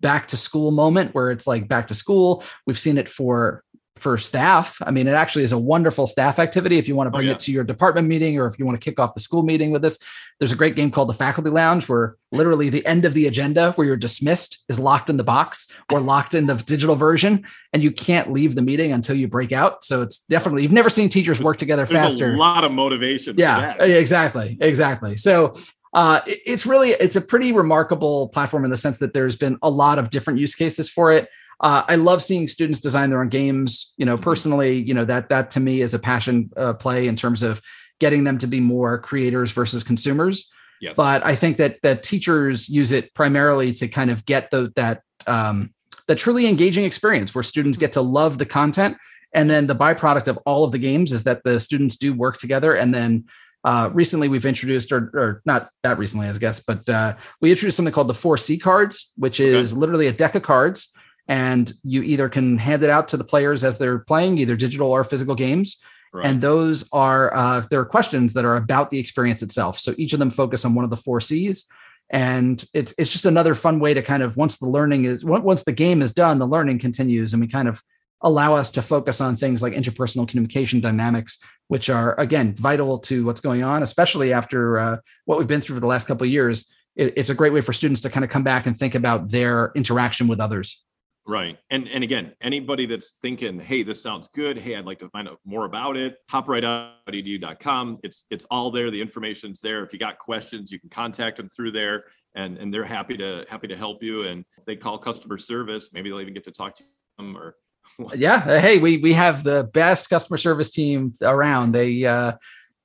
back 0.00 0.28
to 0.28 0.36
school 0.36 0.70
moment 0.70 1.14
where 1.14 1.30
it's 1.30 1.46
like 1.46 1.66
back 1.66 1.88
to 1.88 1.94
school. 1.94 2.44
We've 2.66 2.78
seen 2.78 2.98
it 2.98 3.08
for 3.08 3.64
for 3.98 4.16
staff. 4.16 4.78
I 4.82 4.90
mean, 4.90 5.06
it 5.06 5.12
actually 5.12 5.44
is 5.44 5.52
a 5.52 5.58
wonderful 5.58 6.06
staff 6.06 6.38
activity 6.38 6.78
if 6.78 6.88
you 6.88 6.96
want 6.96 7.08
to 7.08 7.16
oh, 7.16 7.18
bring 7.18 7.26
oh, 7.26 7.30
yeah. 7.30 7.34
it 7.34 7.38
to 7.40 7.52
your 7.52 7.64
department 7.64 8.08
meeting 8.08 8.38
or 8.38 8.46
if 8.46 8.58
you 8.58 8.64
want 8.64 8.80
to 8.80 8.84
kick 8.84 8.98
off 8.98 9.14
the 9.14 9.20
school 9.20 9.42
meeting 9.42 9.70
with 9.70 9.82
this. 9.82 9.98
There's 10.38 10.52
a 10.52 10.56
great 10.56 10.76
game 10.76 10.90
called 10.90 11.08
the 11.08 11.14
Faculty 11.14 11.50
Lounge 11.50 11.88
where 11.88 12.16
literally 12.30 12.68
the 12.68 12.86
end 12.86 13.04
of 13.04 13.12
the 13.14 13.26
agenda 13.26 13.72
where 13.72 13.86
you're 13.86 13.96
dismissed 13.96 14.62
is 14.68 14.78
locked 14.78 15.10
in 15.10 15.16
the 15.16 15.24
box 15.24 15.70
or 15.92 16.00
locked 16.00 16.34
in 16.34 16.46
the 16.46 16.54
digital 16.54 16.94
version 16.94 17.44
and 17.72 17.82
you 17.82 17.90
can't 17.90 18.32
leave 18.32 18.54
the 18.54 18.62
meeting 18.62 18.92
until 18.92 19.16
you 19.16 19.26
break 19.26 19.52
out. 19.52 19.82
So 19.82 20.02
it's 20.02 20.20
definitely 20.26 20.62
you've 20.62 20.72
never 20.72 20.90
seen 20.90 21.08
teachers 21.08 21.40
work 21.40 21.58
together 21.58 21.86
faster. 21.86 22.34
a 22.34 22.36
lot 22.36 22.64
of 22.64 22.72
motivation. 22.72 23.36
Yeah, 23.36 23.74
exactly. 23.82 24.56
Exactly. 24.60 25.16
So 25.16 25.54
uh, 25.94 26.20
it's 26.26 26.66
really 26.66 26.90
it's 26.90 27.16
a 27.16 27.20
pretty 27.20 27.52
remarkable 27.52 28.28
platform 28.28 28.64
in 28.64 28.70
the 28.70 28.76
sense 28.76 28.98
that 28.98 29.14
there's 29.14 29.36
been 29.36 29.58
a 29.62 29.70
lot 29.70 29.98
of 29.98 30.10
different 30.10 30.38
use 30.38 30.54
cases 30.54 30.88
for 30.88 31.10
it 31.12 31.28
uh, 31.60 31.82
I 31.88 31.96
love 31.96 32.22
seeing 32.22 32.46
students 32.46 32.80
design 32.80 33.10
their 33.10 33.20
own 33.20 33.28
games. 33.28 33.92
You 33.96 34.06
know, 34.06 34.14
mm-hmm. 34.14 34.24
personally, 34.24 34.80
you 34.80 34.94
know 34.94 35.04
that 35.04 35.28
that 35.28 35.50
to 35.50 35.60
me 35.60 35.80
is 35.80 35.94
a 35.94 35.98
passion 35.98 36.50
uh, 36.56 36.74
play 36.74 37.08
in 37.08 37.16
terms 37.16 37.42
of 37.42 37.60
getting 37.98 38.24
them 38.24 38.38
to 38.38 38.46
be 38.46 38.60
more 38.60 38.98
creators 38.98 39.50
versus 39.50 39.82
consumers. 39.82 40.50
Yes. 40.80 40.94
But 40.96 41.26
I 41.26 41.34
think 41.34 41.56
that 41.56 41.78
that 41.82 42.04
teachers 42.04 42.68
use 42.68 42.92
it 42.92 43.12
primarily 43.12 43.72
to 43.72 43.88
kind 43.88 44.10
of 44.10 44.24
get 44.24 44.50
the 44.50 44.72
that 44.76 45.02
um, 45.26 45.74
that 46.06 46.16
truly 46.16 46.46
engaging 46.46 46.84
experience 46.84 47.34
where 47.34 47.42
students 47.42 47.76
get 47.76 47.92
to 47.92 48.00
love 48.00 48.38
the 48.38 48.46
content, 48.46 48.96
and 49.32 49.50
then 49.50 49.66
the 49.66 49.74
byproduct 49.74 50.28
of 50.28 50.38
all 50.46 50.62
of 50.62 50.70
the 50.70 50.78
games 50.78 51.10
is 51.10 51.24
that 51.24 51.42
the 51.42 51.58
students 51.58 51.96
do 51.96 52.14
work 52.14 52.36
together, 52.36 52.74
and 52.74 52.94
then 52.94 53.24
uh, 53.64 53.90
recently 53.92 54.28
we've 54.28 54.46
introduced, 54.46 54.92
or, 54.92 55.10
or, 55.14 55.42
not 55.44 55.68
that 55.82 55.98
recently, 55.98 56.28
I 56.28 56.32
guess, 56.34 56.60
but 56.60 56.88
uh, 56.88 57.16
we 57.40 57.50
introduced 57.50 57.76
something 57.76 57.92
called 57.92 58.08
the 58.08 58.14
4C 58.14 58.60
cards, 58.60 59.12
which 59.16 59.40
is 59.40 59.72
okay. 59.72 59.80
literally 59.80 60.06
a 60.06 60.12
deck 60.12 60.36
of 60.36 60.44
cards 60.44 60.92
and 61.28 61.72
you 61.84 62.02
either 62.02 62.28
can 62.28 62.56
hand 62.56 62.82
it 62.82 62.90
out 62.90 63.08
to 63.08 63.16
the 63.16 63.24
players 63.24 63.62
as 63.62 63.76
they're 63.78 63.98
playing 64.00 64.38
either 64.38 64.56
digital 64.56 64.90
or 64.90 65.04
physical 65.04 65.34
games. 65.34 65.80
Right. 66.10 66.24
and 66.24 66.40
those 66.40 66.88
are 66.90 67.34
uh, 67.36 67.66
there 67.70 67.80
are 67.80 67.84
questions 67.84 68.32
that 68.32 68.46
are 68.46 68.56
about 68.56 68.88
the 68.88 68.98
experience 68.98 69.42
itself. 69.42 69.78
So 69.78 69.92
each 69.98 70.14
of 70.14 70.18
them 70.18 70.30
focus 70.30 70.64
on 70.64 70.74
one 70.74 70.84
of 70.84 70.90
the 70.90 70.96
four 70.96 71.20
c's. 71.20 71.68
And 72.08 72.64
it's 72.72 72.94
it's 72.96 73.12
just 73.12 73.26
another 73.26 73.54
fun 73.54 73.78
way 73.78 73.92
to 73.92 74.00
kind 74.00 74.22
of 74.22 74.38
once 74.38 74.56
the 74.56 74.66
learning 74.66 75.04
is 75.04 75.22
once 75.22 75.64
the 75.64 75.72
game 75.72 76.00
is 76.00 76.14
done 76.14 76.38
the 76.38 76.46
learning 76.46 76.78
continues. 76.78 77.34
And 77.34 77.42
we 77.42 77.46
kind 77.46 77.68
of 77.68 77.82
allow 78.22 78.54
us 78.54 78.70
to 78.70 78.80
focus 78.80 79.20
on 79.20 79.36
things 79.36 79.60
like 79.60 79.74
interpersonal 79.74 80.26
communication 80.26 80.80
dynamics 80.80 81.38
which 81.68 81.90
are 81.90 82.18
again 82.18 82.54
vital 82.54 82.98
to 82.98 83.24
what's 83.24 83.40
going 83.40 83.62
on 83.62 83.82
especially 83.84 84.32
after 84.32 84.78
uh, 84.78 84.96
what 85.26 85.38
we've 85.38 85.46
been 85.46 85.60
through 85.60 85.76
for 85.76 85.80
the 85.80 85.86
last 85.86 86.06
couple 86.06 86.24
of 86.24 86.32
years. 86.32 86.72
It, 86.96 87.12
it's 87.18 87.30
a 87.30 87.34
great 87.34 87.52
way 87.52 87.60
for 87.60 87.74
students 87.74 88.00
to 88.00 88.10
kind 88.10 88.24
of 88.24 88.30
come 88.30 88.42
back 88.42 88.64
and 88.64 88.74
think 88.74 88.94
about 88.94 89.30
their 89.30 89.72
interaction 89.74 90.26
with 90.26 90.40
others. 90.40 90.82
Right. 91.28 91.58
And 91.68 91.86
and 91.88 92.02
again, 92.02 92.32
anybody 92.40 92.86
that's 92.86 93.10
thinking, 93.20 93.60
hey, 93.60 93.82
this 93.82 94.02
sounds 94.02 94.28
good. 94.34 94.56
Hey, 94.56 94.76
I'd 94.76 94.86
like 94.86 94.98
to 95.00 95.10
find 95.10 95.28
out 95.28 95.38
more 95.44 95.66
about 95.66 95.98
it. 95.98 96.16
Hop 96.30 96.48
right 96.48 96.64
on 96.64 96.92
edu.com. 97.06 97.98
It's 98.02 98.24
it's 98.30 98.46
all 98.46 98.70
there. 98.70 98.90
The 98.90 99.00
information's 99.00 99.60
there. 99.60 99.84
If 99.84 99.92
you 99.92 99.98
got 99.98 100.18
questions, 100.18 100.72
you 100.72 100.80
can 100.80 100.88
contact 100.88 101.36
them 101.36 101.50
through 101.50 101.72
there 101.72 102.04
and 102.34 102.56
and 102.56 102.72
they're 102.72 102.82
happy 102.82 103.18
to 103.18 103.44
happy 103.50 103.68
to 103.68 103.76
help 103.76 104.02
you. 104.02 104.22
And 104.22 104.42
if 104.56 104.64
they 104.64 104.74
call 104.74 104.96
customer 104.96 105.36
service, 105.36 105.90
maybe 105.92 106.08
they'll 106.08 106.22
even 106.22 106.32
get 106.32 106.44
to 106.44 106.50
talk 106.50 106.74
to 106.76 106.84
them 107.18 107.36
or 107.36 107.56
yeah. 108.16 108.58
Hey, 108.58 108.78
we 108.78 108.96
we 108.96 109.12
have 109.12 109.44
the 109.44 109.68
best 109.74 110.08
customer 110.08 110.38
service 110.38 110.70
team 110.70 111.12
around. 111.20 111.72
They 111.72 112.06
uh 112.06 112.32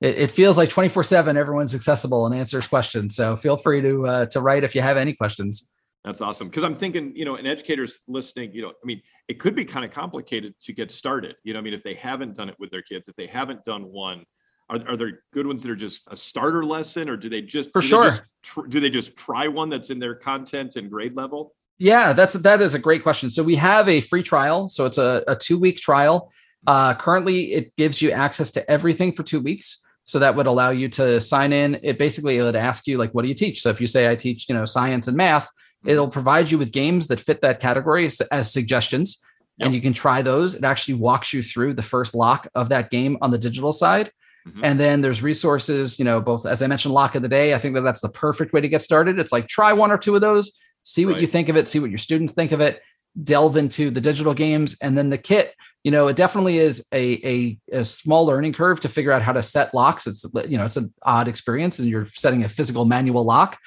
it, 0.02 0.18
it 0.18 0.30
feels 0.30 0.58
like 0.58 0.68
24 0.68 1.02
7 1.02 1.34
everyone's 1.38 1.74
accessible 1.74 2.26
and 2.26 2.34
answers 2.34 2.66
questions. 2.66 3.16
So 3.16 3.36
feel 3.36 3.56
free 3.56 3.80
to 3.80 4.06
uh, 4.06 4.26
to 4.26 4.42
write 4.42 4.64
if 4.64 4.74
you 4.74 4.82
have 4.82 4.98
any 4.98 5.14
questions. 5.14 5.72
That's 6.04 6.20
awesome. 6.20 6.48
Because 6.48 6.64
I'm 6.64 6.76
thinking, 6.76 7.12
you 7.16 7.24
know, 7.24 7.36
an 7.36 7.46
educator's 7.46 8.00
listening, 8.06 8.52
you 8.52 8.62
know, 8.62 8.68
I 8.68 8.84
mean, 8.84 9.00
it 9.26 9.40
could 9.40 9.54
be 9.54 9.64
kind 9.64 9.86
of 9.86 9.90
complicated 9.90 10.54
to 10.60 10.72
get 10.74 10.90
started. 10.90 11.36
You 11.44 11.54
know, 11.54 11.58
I 11.58 11.62
mean, 11.62 11.72
if 11.72 11.82
they 11.82 11.94
haven't 11.94 12.36
done 12.36 12.50
it 12.50 12.56
with 12.58 12.70
their 12.70 12.82
kids, 12.82 13.08
if 13.08 13.16
they 13.16 13.26
haven't 13.26 13.64
done 13.64 13.84
one, 13.84 14.24
are, 14.68 14.80
are 14.88 14.96
there 14.96 15.20
good 15.32 15.46
ones 15.46 15.62
that 15.62 15.70
are 15.70 15.76
just 15.76 16.02
a 16.10 16.16
starter 16.16 16.64
lesson 16.64 17.08
or 17.08 17.16
do 17.16 17.28
they 17.28 17.42
just 17.42 17.70
for 17.72 17.82
sure 17.82 18.04
just 18.04 18.22
tr- 18.42 18.66
do 18.66 18.80
they 18.80 18.88
just 18.88 19.16
try 19.16 19.46
one 19.46 19.68
that's 19.68 19.90
in 19.90 19.98
their 19.98 20.14
content 20.14 20.76
and 20.76 20.90
grade 20.90 21.14
level? 21.14 21.54
Yeah, 21.78 22.12
that's 22.12 22.34
that 22.34 22.60
is 22.60 22.74
a 22.74 22.78
great 22.78 23.02
question. 23.02 23.30
So 23.30 23.42
we 23.42 23.56
have 23.56 23.88
a 23.88 24.00
free 24.00 24.22
trial. 24.22 24.68
So 24.68 24.86
it's 24.86 24.98
a, 24.98 25.24
a 25.26 25.36
two 25.36 25.58
week 25.58 25.78
trial. 25.78 26.32
Uh, 26.66 26.94
currently, 26.94 27.52
it 27.52 27.76
gives 27.76 28.00
you 28.00 28.10
access 28.10 28.50
to 28.52 28.70
everything 28.70 29.12
for 29.12 29.22
two 29.22 29.40
weeks. 29.40 29.82
So 30.06 30.18
that 30.18 30.36
would 30.36 30.46
allow 30.46 30.70
you 30.70 30.88
to 30.90 31.20
sign 31.20 31.52
in. 31.52 31.80
It 31.82 31.98
basically 31.98 32.40
would 32.40 32.56
ask 32.56 32.86
you 32.86 32.98
like, 32.98 33.12
what 33.12 33.22
do 33.22 33.28
you 33.28 33.34
teach? 33.34 33.62
So 33.62 33.70
if 33.70 33.80
you 33.80 33.86
say 33.86 34.10
I 34.10 34.14
teach, 34.14 34.48
you 34.48 34.54
know, 34.54 34.64
science 34.64 35.08
and 35.08 35.16
math, 35.16 35.48
It'll 35.84 36.08
provide 36.08 36.50
you 36.50 36.58
with 36.58 36.72
games 36.72 37.08
that 37.08 37.20
fit 37.20 37.40
that 37.42 37.60
category 37.60 38.06
as, 38.06 38.20
as 38.32 38.52
suggestions, 38.52 39.22
yep. 39.58 39.66
and 39.66 39.74
you 39.74 39.80
can 39.80 39.92
try 39.92 40.22
those. 40.22 40.54
It 40.54 40.64
actually 40.64 40.94
walks 40.94 41.32
you 41.32 41.42
through 41.42 41.74
the 41.74 41.82
first 41.82 42.14
lock 42.14 42.48
of 42.54 42.68
that 42.70 42.90
game 42.90 43.18
on 43.20 43.30
the 43.30 43.38
digital 43.38 43.72
side. 43.72 44.10
Mm-hmm. 44.46 44.64
And 44.64 44.80
then 44.80 45.00
there's 45.00 45.22
resources, 45.22 45.98
you 45.98 46.04
know, 46.04 46.20
both 46.20 46.46
as 46.46 46.62
I 46.62 46.66
mentioned, 46.66 46.94
lock 46.94 47.14
of 47.14 47.22
the 47.22 47.28
day. 47.28 47.54
I 47.54 47.58
think 47.58 47.74
that 47.74 47.80
that's 47.80 48.02
the 48.02 48.10
perfect 48.10 48.52
way 48.52 48.60
to 48.60 48.68
get 48.68 48.82
started. 48.82 49.18
It's 49.18 49.32
like 49.32 49.48
try 49.48 49.72
one 49.72 49.90
or 49.90 49.98
two 49.98 50.14
of 50.14 50.20
those, 50.20 50.52
see 50.82 51.06
what 51.06 51.14
right. 51.14 51.20
you 51.20 51.26
think 51.26 51.48
of 51.48 51.56
it, 51.56 51.66
see 51.66 51.78
what 51.78 51.90
your 51.90 51.98
students 51.98 52.34
think 52.34 52.52
of 52.52 52.60
it, 52.60 52.82
delve 53.22 53.56
into 53.56 53.90
the 53.90 54.00
digital 54.00 54.34
games, 54.34 54.76
and 54.82 54.98
then 54.98 55.08
the 55.08 55.18
kit. 55.18 55.54
You 55.82 55.90
know, 55.90 56.08
it 56.08 56.16
definitely 56.16 56.58
is 56.58 56.86
a, 56.92 57.26
a, 57.26 57.58
a 57.72 57.84
small 57.84 58.26
learning 58.26 58.54
curve 58.54 58.80
to 58.80 58.88
figure 58.88 59.12
out 59.12 59.22
how 59.22 59.32
to 59.32 59.42
set 59.42 59.74
locks. 59.74 60.06
It's 60.06 60.24
you 60.46 60.56
know, 60.58 60.64
it's 60.64 60.76
an 60.76 60.92
odd 61.02 61.28
experience, 61.28 61.78
and 61.78 61.88
you're 61.88 62.06
setting 62.06 62.44
a 62.44 62.48
physical 62.48 62.84
manual 62.84 63.24
lock 63.24 63.58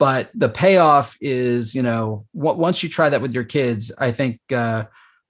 but 0.00 0.30
the 0.34 0.48
payoff 0.48 1.16
is 1.20 1.74
you 1.74 1.82
know 1.82 2.26
once 2.32 2.82
you 2.82 2.88
try 2.88 3.08
that 3.08 3.20
with 3.20 3.32
your 3.32 3.44
kids 3.44 3.92
i 3.98 4.10
think 4.10 4.40
uh, 4.52 4.84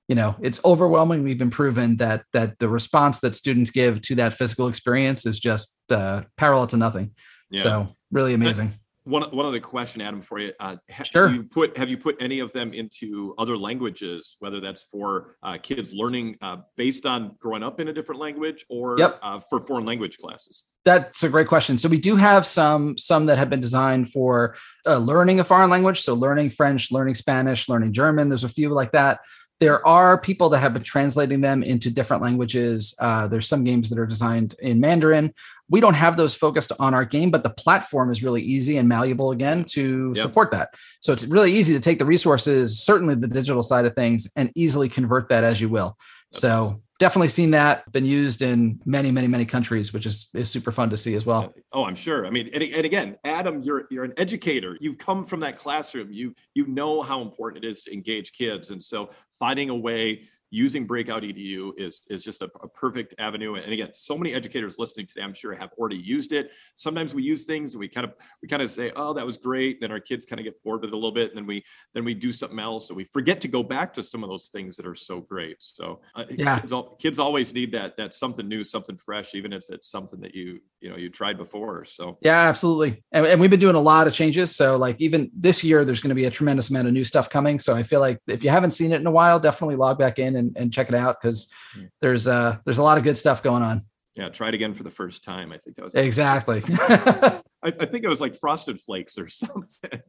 you 0.08 0.14
know 0.14 0.34
it's 0.40 0.60
overwhelmingly 0.64 1.34
been 1.34 1.50
proven 1.50 1.98
that 1.98 2.24
that 2.32 2.58
the 2.58 2.68
response 2.68 3.18
that 3.18 3.36
students 3.36 3.70
give 3.70 4.00
to 4.00 4.14
that 4.14 4.32
physical 4.32 4.68
experience 4.68 5.26
is 5.26 5.38
just 5.38 5.76
uh, 5.90 6.22
parallel 6.38 6.66
to 6.68 6.78
nothing 6.78 7.10
yeah. 7.50 7.62
so 7.62 7.88
really 8.10 8.32
amazing 8.32 8.72
one 9.04 9.22
one 9.34 9.46
other 9.46 9.60
question, 9.60 10.00
Adam, 10.02 10.20
for 10.20 10.38
you. 10.38 10.52
Uh, 10.60 10.76
sure. 11.04 11.28
Have 11.28 11.36
you 11.36 11.42
put 11.44 11.76
have 11.76 11.88
you 11.88 11.96
put 11.96 12.16
any 12.20 12.40
of 12.40 12.52
them 12.52 12.72
into 12.72 13.34
other 13.38 13.56
languages, 13.56 14.36
whether 14.40 14.60
that's 14.60 14.82
for 14.82 15.36
uh, 15.42 15.58
kids 15.62 15.92
learning 15.94 16.36
uh, 16.42 16.58
based 16.76 17.06
on 17.06 17.36
growing 17.38 17.62
up 17.62 17.80
in 17.80 17.88
a 17.88 17.92
different 17.92 18.20
language, 18.20 18.64
or 18.68 18.96
yep. 18.98 19.18
Uh, 19.22 19.40
for 19.40 19.60
foreign 19.60 19.86
language 19.86 20.18
classes? 20.18 20.64
That's 20.84 21.22
a 21.22 21.28
great 21.28 21.48
question. 21.48 21.78
So 21.78 21.88
we 21.88 22.00
do 22.00 22.16
have 22.16 22.46
some 22.46 22.98
some 22.98 23.26
that 23.26 23.38
have 23.38 23.48
been 23.48 23.60
designed 23.60 24.10
for 24.10 24.56
uh, 24.86 24.98
learning 24.98 25.40
a 25.40 25.44
foreign 25.44 25.70
language, 25.70 26.00
so 26.00 26.14
learning 26.14 26.50
French, 26.50 26.92
learning 26.92 27.14
Spanish, 27.14 27.68
learning 27.68 27.92
German. 27.92 28.28
There's 28.28 28.44
a 28.44 28.48
few 28.48 28.68
like 28.70 28.92
that 28.92 29.20
there 29.60 29.86
are 29.86 30.18
people 30.18 30.48
that 30.48 30.58
have 30.58 30.72
been 30.72 30.82
translating 30.82 31.40
them 31.40 31.62
into 31.62 31.90
different 31.90 32.22
languages. 32.22 32.94
Uh, 32.98 33.28
there's 33.28 33.46
some 33.46 33.62
games 33.62 33.90
that 33.90 33.98
are 33.98 34.06
designed 34.06 34.54
in 34.60 34.80
Mandarin. 34.80 35.32
We 35.68 35.80
don't 35.80 35.94
have 35.94 36.16
those 36.16 36.34
focused 36.34 36.72
on 36.80 36.94
our 36.94 37.04
game, 37.04 37.30
but 37.30 37.42
the 37.42 37.50
platform 37.50 38.10
is 38.10 38.22
really 38.22 38.42
easy 38.42 38.78
and 38.78 38.88
malleable 38.88 39.32
again 39.32 39.64
to 39.66 40.12
yep. 40.16 40.22
support 40.22 40.50
that. 40.52 40.74
So 41.00 41.12
it's 41.12 41.26
really 41.26 41.52
easy 41.52 41.74
to 41.74 41.80
take 41.80 41.98
the 41.98 42.06
resources, 42.06 42.80
certainly 42.80 43.14
the 43.14 43.28
digital 43.28 43.62
side 43.62 43.84
of 43.84 43.94
things, 43.94 44.26
and 44.34 44.50
easily 44.54 44.88
convert 44.88 45.28
that 45.28 45.44
as 45.44 45.60
you 45.60 45.68
will. 45.68 45.96
That's 46.32 46.40
so 46.40 46.62
awesome 46.62 46.82
definitely 47.00 47.28
seen 47.28 47.50
that 47.50 47.90
been 47.90 48.04
used 48.04 48.42
in 48.42 48.78
many, 48.84 49.10
many, 49.10 49.26
many 49.26 49.44
countries, 49.44 49.92
which 49.92 50.06
is, 50.06 50.28
is 50.34 50.50
super 50.50 50.70
fun 50.70 50.90
to 50.90 50.96
see 50.96 51.14
as 51.14 51.26
well. 51.26 51.44
Uh, 51.44 51.48
oh, 51.72 51.84
I'm 51.84 51.96
sure. 51.96 52.26
I 52.26 52.30
mean, 52.30 52.50
and, 52.52 52.62
and 52.62 52.84
again, 52.84 53.16
Adam, 53.24 53.62
you're 53.62 53.86
you're 53.90 54.04
an 54.04 54.12
educator. 54.16 54.76
You've 54.80 54.98
come 54.98 55.24
from 55.24 55.40
that 55.40 55.58
classroom. 55.58 56.12
You 56.12 56.34
you 56.54 56.66
know 56.68 57.02
how 57.02 57.22
important 57.22 57.64
it 57.64 57.68
is 57.68 57.82
to 57.82 57.92
engage 57.92 58.32
kids, 58.32 58.70
and 58.70 58.80
so 58.80 59.10
finding 59.38 59.70
a 59.70 59.74
way 59.74 60.28
using 60.50 60.84
breakout 60.84 61.22
edu 61.22 61.72
is 61.78 62.06
is 62.10 62.24
just 62.24 62.42
a, 62.42 62.50
a, 62.62 62.68
perfect 62.68 63.14
avenue. 63.18 63.54
And 63.54 63.72
again 63.72 63.90
so 63.92 64.18
many 64.18 64.34
educators 64.34 64.78
listening 64.78 65.06
today 65.06 65.22
i'm 65.22 65.34
sure 65.34 65.54
have 65.54 65.70
already 65.78 65.96
used 65.96 66.32
it. 66.32 66.50
Sometimes 66.74 67.14
we 67.14 67.22
use 67.22 67.44
things 67.44 67.74
and 67.74 67.80
we 67.80 67.88
kind 67.88 68.04
of 68.04 68.14
we 68.42 68.48
kind 68.48 68.62
of 68.62 68.70
say 68.70 68.92
oh 68.96 69.14
that 69.14 69.24
was 69.24 69.38
great. 69.38 69.80
Then 69.80 69.92
our 69.92 70.00
kids 70.00 70.26
kind 70.26 70.40
of 70.40 70.44
get 70.44 70.62
bored 70.64 70.82
with 70.82 70.90
it 70.90 70.92
a 70.92 70.96
little 70.96 71.12
bit 71.12 71.30
and 71.30 71.38
then 71.38 71.46
we 71.46 71.64
then 71.94 72.04
we 72.04 72.14
do 72.14 72.32
something 72.32 72.58
else. 72.58 72.88
So 72.88 72.94
we 72.94 73.04
forget 73.04 73.40
to 73.42 73.48
go 73.48 73.62
back 73.62 73.92
to 73.94 74.02
some 74.02 74.24
of 74.24 74.30
those 74.30 74.48
things 74.48 74.76
that 74.76 74.86
are 74.86 74.94
so 74.94 75.20
great. 75.20 75.56
So 75.60 76.00
uh, 76.16 76.24
yeah. 76.30 76.58
kids, 76.60 76.72
kids 76.98 77.18
always 77.18 77.54
need 77.54 77.72
that 77.72 77.96
that 77.96 78.12
something 78.12 78.48
new 78.48 78.64
something 78.64 78.96
fresh 78.96 79.34
even 79.34 79.52
if 79.52 79.64
it's 79.68 79.88
something 79.88 80.20
that 80.20 80.34
you 80.34 80.60
you 80.80 80.90
know 80.90 80.96
you 80.96 81.10
tried 81.10 81.38
before. 81.38 81.84
So 81.84 82.18
yeah 82.22 82.48
absolutely. 82.48 83.04
And, 83.12 83.24
and 83.26 83.40
we've 83.40 83.50
been 83.50 83.60
doing 83.60 83.76
a 83.76 83.80
lot 83.80 84.08
of 84.08 84.14
changes. 84.14 84.54
So 84.56 84.76
like 84.76 84.96
even 85.00 85.30
this 85.32 85.62
year 85.62 85.84
there's 85.84 86.00
going 86.00 86.08
to 86.10 86.14
be 86.14 86.24
a 86.24 86.30
tremendous 86.30 86.70
amount 86.70 86.88
of 86.88 86.92
new 86.92 87.04
stuff 87.04 87.30
coming. 87.30 87.58
So 87.58 87.76
i 87.76 87.82
feel 87.82 88.00
like 88.00 88.20
if 88.26 88.42
you 88.42 88.50
haven't 88.50 88.72
seen 88.72 88.92
it 88.92 89.00
in 89.00 89.06
a 89.06 89.10
while 89.10 89.38
definitely 89.38 89.76
log 89.76 89.98
back 89.98 90.18
in 90.18 90.39
and, 90.40 90.56
and 90.56 90.72
check 90.72 90.88
it 90.88 90.94
out 90.94 91.20
because 91.20 91.48
hmm. 91.74 91.84
there's 92.00 92.26
uh 92.26 92.56
there's 92.64 92.78
a 92.78 92.82
lot 92.82 92.98
of 92.98 93.04
good 93.04 93.16
stuff 93.16 93.42
going 93.42 93.62
on. 93.62 93.82
Yeah, 94.16 94.28
try 94.28 94.48
it 94.48 94.54
again 94.54 94.74
for 94.74 94.82
the 94.82 94.90
first 94.90 95.22
time. 95.24 95.52
I 95.52 95.58
think 95.58 95.76
that 95.76 95.84
was 95.84 95.94
exactly. 95.94 96.62
I, 96.68 97.42
I, 97.62 97.86
think 97.86 98.04
it 98.04 98.08
was 98.08 98.20
like 98.20 98.34
Frosted 98.34 98.80
Flakes 98.80 99.18
or 99.18 99.28
something. 99.28 100.02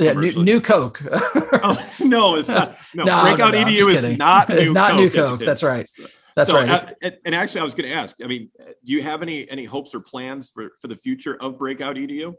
Yeah, 0.00 0.14
new, 0.14 0.32
new, 0.42 0.60
Coke. 0.60 1.02
oh, 1.12 1.92
no, 2.00 2.36
it's 2.36 2.48
not. 2.48 2.76
No, 2.94 3.04
no 3.04 3.22
Breakout 3.22 3.52
no, 3.52 3.62
no, 3.62 3.66
EDU 3.66 3.94
is 3.94 4.18
not. 4.18 4.50
It's 4.50 4.70
not 4.70 4.92
Coke, 4.92 4.98
new 4.98 5.10
Coke. 5.10 5.40
That's 5.40 5.62
right. 5.62 5.86
That's 6.34 6.50
so, 6.50 6.56
right. 6.56 6.94
And 7.24 7.34
actually, 7.34 7.60
I 7.60 7.64
was 7.64 7.74
going 7.74 7.88
to 7.88 7.94
ask. 7.94 8.16
I 8.22 8.26
mean, 8.26 8.50
do 8.84 8.92
you 8.92 9.02
have 9.02 9.22
any 9.22 9.48
any 9.48 9.64
hopes 9.64 9.94
or 9.94 10.00
plans 10.00 10.50
for 10.50 10.70
for 10.80 10.88
the 10.88 10.96
future 10.96 11.36
of 11.40 11.58
Breakout 11.58 11.96
EDU? 11.96 12.34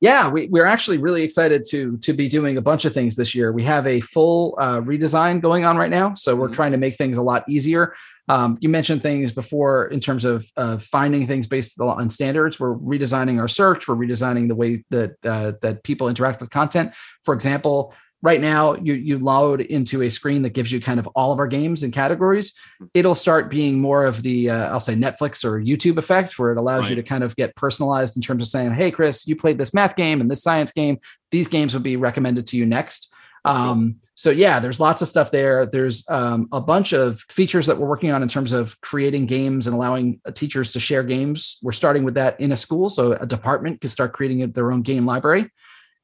Yeah, 0.00 0.28
we, 0.28 0.46
we're 0.48 0.66
actually 0.66 0.98
really 0.98 1.22
excited 1.22 1.64
to 1.70 1.98
to 1.98 2.12
be 2.12 2.28
doing 2.28 2.56
a 2.56 2.62
bunch 2.62 2.84
of 2.84 2.94
things 2.94 3.16
this 3.16 3.34
year. 3.34 3.52
We 3.52 3.64
have 3.64 3.86
a 3.86 4.00
full 4.00 4.56
uh, 4.58 4.80
redesign 4.80 5.40
going 5.40 5.64
on 5.64 5.76
right 5.76 5.90
now, 5.90 6.14
so 6.14 6.34
we're 6.34 6.46
mm-hmm. 6.46 6.54
trying 6.54 6.72
to 6.72 6.78
make 6.78 6.96
things 6.96 7.16
a 7.16 7.22
lot 7.22 7.44
easier. 7.48 7.94
Um, 8.28 8.58
you 8.60 8.68
mentioned 8.68 9.02
things 9.02 9.32
before 9.32 9.86
in 9.88 10.00
terms 10.00 10.24
of 10.24 10.48
uh, 10.56 10.78
finding 10.78 11.26
things 11.26 11.46
based 11.46 11.80
on 11.80 12.08
standards. 12.10 12.60
We're 12.60 12.76
redesigning 12.76 13.40
our 13.40 13.48
search. 13.48 13.88
We're 13.88 13.96
redesigning 13.96 14.48
the 14.48 14.54
way 14.54 14.84
that 14.90 15.16
uh, 15.24 15.52
that 15.62 15.82
people 15.82 16.08
interact 16.08 16.40
with 16.40 16.50
content. 16.50 16.94
For 17.24 17.34
example, 17.34 17.94
right 18.22 18.40
now 18.40 18.74
you 18.74 18.94
you 18.94 19.18
load 19.18 19.60
into 19.60 20.02
a 20.02 20.10
screen 20.10 20.42
that 20.42 20.50
gives 20.50 20.70
you 20.70 20.80
kind 20.80 21.00
of 21.00 21.06
all 21.08 21.32
of 21.32 21.38
our 21.38 21.46
games 21.46 21.82
and 21.82 21.92
categories 21.92 22.54
hmm. 22.78 22.86
it'll 22.94 23.14
start 23.14 23.50
being 23.50 23.80
more 23.80 24.04
of 24.04 24.22
the 24.22 24.50
uh, 24.50 24.70
i'll 24.70 24.80
say 24.80 24.94
netflix 24.94 25.44
or 25.44 25.60
youtube 25.60 25.96
effect 25.96 26.38
where 26.38 26.52
it 26.52 26.58
allows 26.58 26.82
right. 26.82 26.90
you 26.90 26.96
to 26.96 27.02
kind 27.02 27.24
of 27.24 27.34
get 27.36 27.54
personalized 27.56 28.16
in 28.16 28.22
terms 28.22 28.42
of 28.42 28.48
saying 28.48 28.72
hey 28.72 28.90
chris 28.90 29.26
you 29.26 29.36
played 29.36 29.58
this 29.58 29.74
math 29.74 29.96
game 29.96 30.20
and 30.20 30.30
this 30.30 30.42
science 30.42 30.72
game 30.72 30.98
these 31.30 31.48
games 31.48 31.74
would 31.74 31.82
be 31.82 31.96
recommended 31.96 32.46
to 32.46 32.56
you 32.56 32.66
next 32.66 33.12
um, 33.46 33.92
cool. 33.94 34.08
so 34.16 34.30
yeah 34.30 34.60
there's 34.60 34.78
lots 34.78 35.00
of 35.00 35.08
stuff 35.08 35.30
there 35.30 35.64
there's 35.64 36.08
um, 36.10 36.46
a 36.52 36.60
bunch 36.60 36.92
of 36.92 37.20
features 37.30 37.64
that 37.66 37.78
we're 37.78 37.88
working 37.88 38.10
on 38.10 38.22
in 38.22 38.28
terms 38.28 38.52
of 38.52 38.78
creating 38.82 39.24
games 39.24 39.66
and 39.66 39.74
allowing 39.74 40.20
uh, 40.26 40.30
teachers 40.30 40.72
to 40.72 40.80
share 40.80 41.02
games 41.02 41.56
we're 41.62 41.72
starting 41.72 42.04
with 42.04 42.14
that 42.14 42.38
in 42.38 42.52
a 42.52 42.56
school 42.56 42.90
so 42.90 43.12
a 43.12 43.26
department 43.26 43.80
could 43.80 43.90
start 43.90 44.12
creating 44.12 44.50
their 44.52 44.70
own 44.70 44.82
game 44.82 45.06
library 45.06 45.50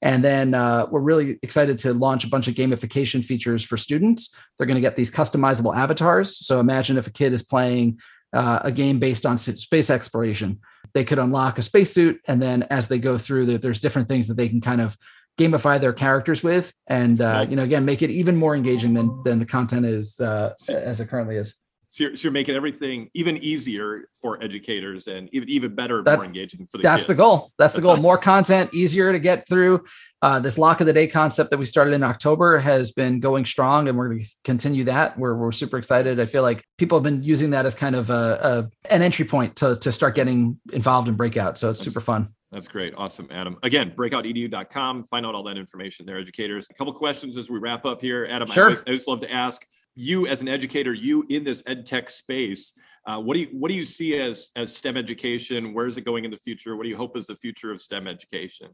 and 0.02 0.22
then 0.22 0.54
uh, 0.54 0.86
we're 0.90 1.00
really 1.00 1.38
excited 1.42 1.78
to 1.80 1.94
launch 1.94 2.24
a 2.24 2.28
bunch 2.28 2.48
of 2.48 2.54
gamification 2.54 3.24
features 3.24 3.64
for 3.64 3.76
students. 3.76 4.34
They're 4.56 4.66
going 4.66 4.76
to 4.76 4.80
get 4.80 4.96
these 4.96 5.10
customizable 5.10 5.76
avatars. 5.76 6.36
So 6.46 6.60
imagine 6.60 6.98
if 6.98 7.06
a 7.06 7.12
kid 7.12 7.32
is 7.32 7.42
playing 7.42 8.00
uh, 8.32 8.60
a 8.62 8.72
game 8.72 8.98
based 8.98 9.24
on 9.24 9.38
space 9.38 9.90
exploration, 9.90 10.60
they 10.94 11.04
could 11.04 11.18
unlock 11.18 11.58
a 11.58 11.62
spacesuit, 11.62 12.20
and 12.26 12.40
then 12.40 12.64
as 12.64 12.88
they 12.88 12.98
go 12.98 13.18
through, 13.18 13.58
there's 13.58 13.80
different 13.80 14.08
things 14.08 14.28
that 14.28 14.36
they 14.36 14.48
can 14.48 14.60
kind 14.60 14.80
of 14.80 14.96
gamify 15.38 15.80
their 15.80 15.92
characters 15.92 16.42
with, 16.42 16.72
and 16.86 17.20
uh, 17.20 17.44
you 17.48 17.56
know, 17.56 17.62
again, 17.62 17.84
make 17.84 18.02
it 18.02 18.10
even 18.10 18.36
more 18.36 18.56
engaging 18.56 18.94
than 18.94 19.22
than 19.24 19.38
the 19.38 19.46
content 19.46 19.84
is 19.84 20.20
uh, 20.20 20.54
as 20.68 21.00
it 21.00 21.08
currently 21.08 21.36
is. 21.36 21.60
So 21.88 22.04
you're, 22.04 22.16
so 22.16 22.24
you're, 22.24 22.32
making 22.32 22.56
everything 22.56 23.10
even 23.14 23.36
easier 23.36 24.08
for 24.20 24.42
educators 24.42 25.06
and 25.06 25.28
even 25.32 25.48
even 25.48 25.74
better, 25.74 26.02
that, 26.02 26.16
more 26.16 26.24
engaging 26.24 26.66
for 26.66 26.78
the 26.78 26.82
That's 26.82 27.02
kids. 27.02 27.06
the 27.06 27.14
goal. 27.14 27.52
That's 27.58 27.74
the 27.74 27.80
goal. 27.80 27.96
More 28.06 28.18
content, 28.18 28.74
easier 28.74 29.12
to 29.12 29.18
get 29.18 29.48
through. 29.48 29.84
Uh, 30.20 30.40
this 30.40 30.58
lock 30.58 30.80
of 30.80 30.86
the 30.86 30.92
day 30.92 31.06
concept 31.06 31.50
that 31.50 31.58
we 31.58 31.64
started 31.64 31.94
in 31.94 32.02
October 32.02 32.58
has 32.58 32.90
been 32.90 33.20
going 33.20 33.44
strong, 33.44 33.88
and 33.88 33.96
we're 33.96 34.08
going 34.08 34.20
to 34.20 34.26
continue 34.42 34.84
that. 34.84 35.16
We're 35.18 35.36
we're 35.36 35.52
super 35.52 35.78
excited. 35.78 36.18
I 36.18 36.24
feel 36.24 36.42
like 36.42 36.64
people 36.76 36.98
have 36.98 37.04
been 37.04 37.22
using 37.22 37.50
that 37.50 37.66
as 37.66 37.74
kind 37.74 37.94
of 37.94 38.10
a, 38.10 38.68
a 38.90 38.92
an 38.92 39.02
entry 39.02 39.24
point 39.24 39.56
to 39.56 39.76
to 39.76 39.92
start 39.92 40.16
getting 40.16 40.58
involved 40.72 41.08
in 41.08 41.14
breakout. 41.14 41.56
So 41.56 41.70
it's 41.70 41.80
super 41.80 42.00
fun. 42.00 42.30
That's 42.52 42.68
great. 42.68 42.94
Awesome, 42.96 43.28
Adam. 43.30 43.58
Again, 43.62 43.92
breakoutedu.com. 43.96 45.04
Find 45.04 45.26
out 45.26 45.34
all 45.34 45.42
that 45.44 45.58
information 45.58 46.06
there, 46.06 46.18
educators. 46.18 46.68
A 46.70 46.74
couple 46.74 46.92
questions 46.92 47.36
as 47.36 47.50
we 47.50 47.58
wrap 47.58 47.84
up 47.84 48.00
here. 48.00 48.26
Adam, 48.30 48.48
sure. 48.50 48.64
I, 48.64 48.66
always, 48.66 48.82
I 48.86 48.90
just 48.92 49.08
love 49.08 49.20
to 49.20 49.32
ask 49.32 49.66
you 49.96 50.26
as 50.26 50.42
an 50.42 50.48
educator, 50.48 50.92
you 50.92 51.24
in 51.28 51.42
this 51.42 51.62
ed 51.66 51.86
tech 51.86 52.10
space, 52.10 52.74
uh, 53.06 53.20
what 53.20 53.34
do 53.34 53.40
you 53.40 53.48
what 53.52 53.68
do 53.68 53.74
you 53.74 53.84
see 53.84 54.18
as 54.18 54.50
as 54.54 54.74
STEM 54.74 54.96
education? 54.96 55.72
Where 55.72 55.86
is 55.86 55.96
it 55.96 56.04
going 56.04 56.24
in 56.24 56.30
the 56.30 56.36
future? 56.36 56.76
What 56.76 56.84
do 56.84 56.88
you 56.88 56.96
hope 56.96 57.16
is 57.16 57.26
the 57.26 57.36
future 57.36 57.72
of 57.72 57.80
STEM 57.80 58.06
education? 58.06 58.68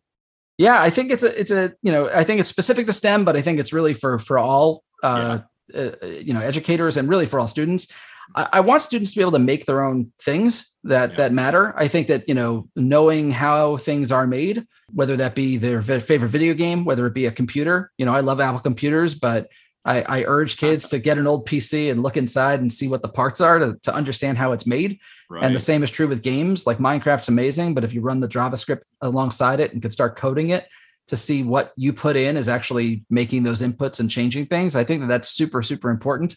Yeah, 0.58 0.82
I 0.82 0.90
think 0.90 1.10
it's 1.10 1.22
a 1.22 1.38
it's 1.38 1.50
a 1.50 1.72
you 1.82 1.92
know 1.92 2.10
I 2.12 2.24
think 2.24 2.40
it's 2.40 2.48
specific 2.48 2.86
to 2.86 2.92
STEM, 2.92 3.24
but 3.24 3.36
I 3.36 3.42
think 3.42 3.60
it's 3.60 3.72
really 3.72 3.94
for 3.94 4.18
for 4.18 4.38
all 4.38 4.84
uh, 5.02 5.38
yeah. 5.72 5.90
uh, 6.02 6.06
you 6.06 6.34
know 6.34 6.40
educators 6.40 6.96
and 6.96 7.08
really 7.08 7.26
for 7.26 7.38
all 7.38 7.48
students. 7.48 7.88
I, 8.34 8.48
I, 8.54 8.60
want 8.60 8.82
students 8.82 9.10
to 9.12 9.16
be 9.16 9.20
able 9.20 9.32
to 9.32 9.38
make 9.40 9.66
their 9.66 9.82
own 9.82 10.12
things 10.22 10.70
that 10.84 11.10
yeah. 11.10 11.16
that 11.16 11.32
matter. 11.32 11.74
I 11.76 11.88
think 11.88 12.06
that 12.08 12.28
you 12.28 12.34
know 12.34 12.68
knowing 12.76 13.30
how 13.30 13.76
things 13.76 14.12
are 14.12 14.26
made, 14.26 14.64
whether 14.92 15.16
that 15.16 15.34
be 15.34 15.56
their 15.56 15.82
favorite 15.82 16.28
video 16.28 16.54
game, 16.54 16.84
whether 16.84 17.06
it 17.06 17.14
be 17.14 17.26
a 17.26 17.32
computer. 17.32 17.90
You 17.98 18.06
know, 18.06 18.14
I 18.14 18.20
love 18.20 18.40
Apple 18.40 18.60
computers, 18.60 19.14
but 19.14 19.48
I, 19.84 20.02
I, 20.02 20.24
urge 20.24 20.58
kids 20.58 20.88
to 20.90 20.98
get 20.98 21.18
an 21.18 21.26
old 21.26 21.48
PC 21.48 21.90
and 21.90 22.02
look 22.02 22.16
inside 22.16 22.60
and 22.60 22.72
see 22.72 22.88
what 22.88 23.02
the 23.02 23.08
parts 23.08 23.40
are 23.40 23.58
to, 23.58 23.76
to 23.82 23.94
understand 23.94 24.38
how 24.38 24.52
it's 24.52 24.66
made. 24.66 25.00
Right. 25.28 25.44
And 25.44 25.54
the 25.54 25.60
same 25.60 25.82
is 25.82 25.90
true 25.90 26.06
with 26.06 26.22
games. 26.22 26.66
Like 26.66 26.78
Minecraft's 26.78 27.28
amazing, 27.28 27.74
but 27.74 27.82
if 27.82 27.92
you 27.92 28.00
run 28.00 28.20
the 28.20 28.28
JavaScript 28.28 28.82
alongside 29.00 29.60
it 29.60 29.72
and 29.72 29.82
could 29.82 29.92
start 29.92 30.16
coding 30.16 30.50
it 30.50 30.68
to 31.08 31.16
see 31.16 31.42
what 31.42 31.72
you 31.76 31.92
put 31.92 32.16
in 32.16 32.36
is 32.36 32.48
actually 32.48 33.04
making 33.10 33.42
those 33.42 33.60
inputs 33.60 33.98
and 33.98 34.10
changing 34.10 34.46
things, 34.46 34.76
I 34.76 34.84
think 34.84 35.00
that 35.00 35.08
that's 35.08 35.30
super, 35.30 35.62
super 35.62 35.90
important. 35.90 36.36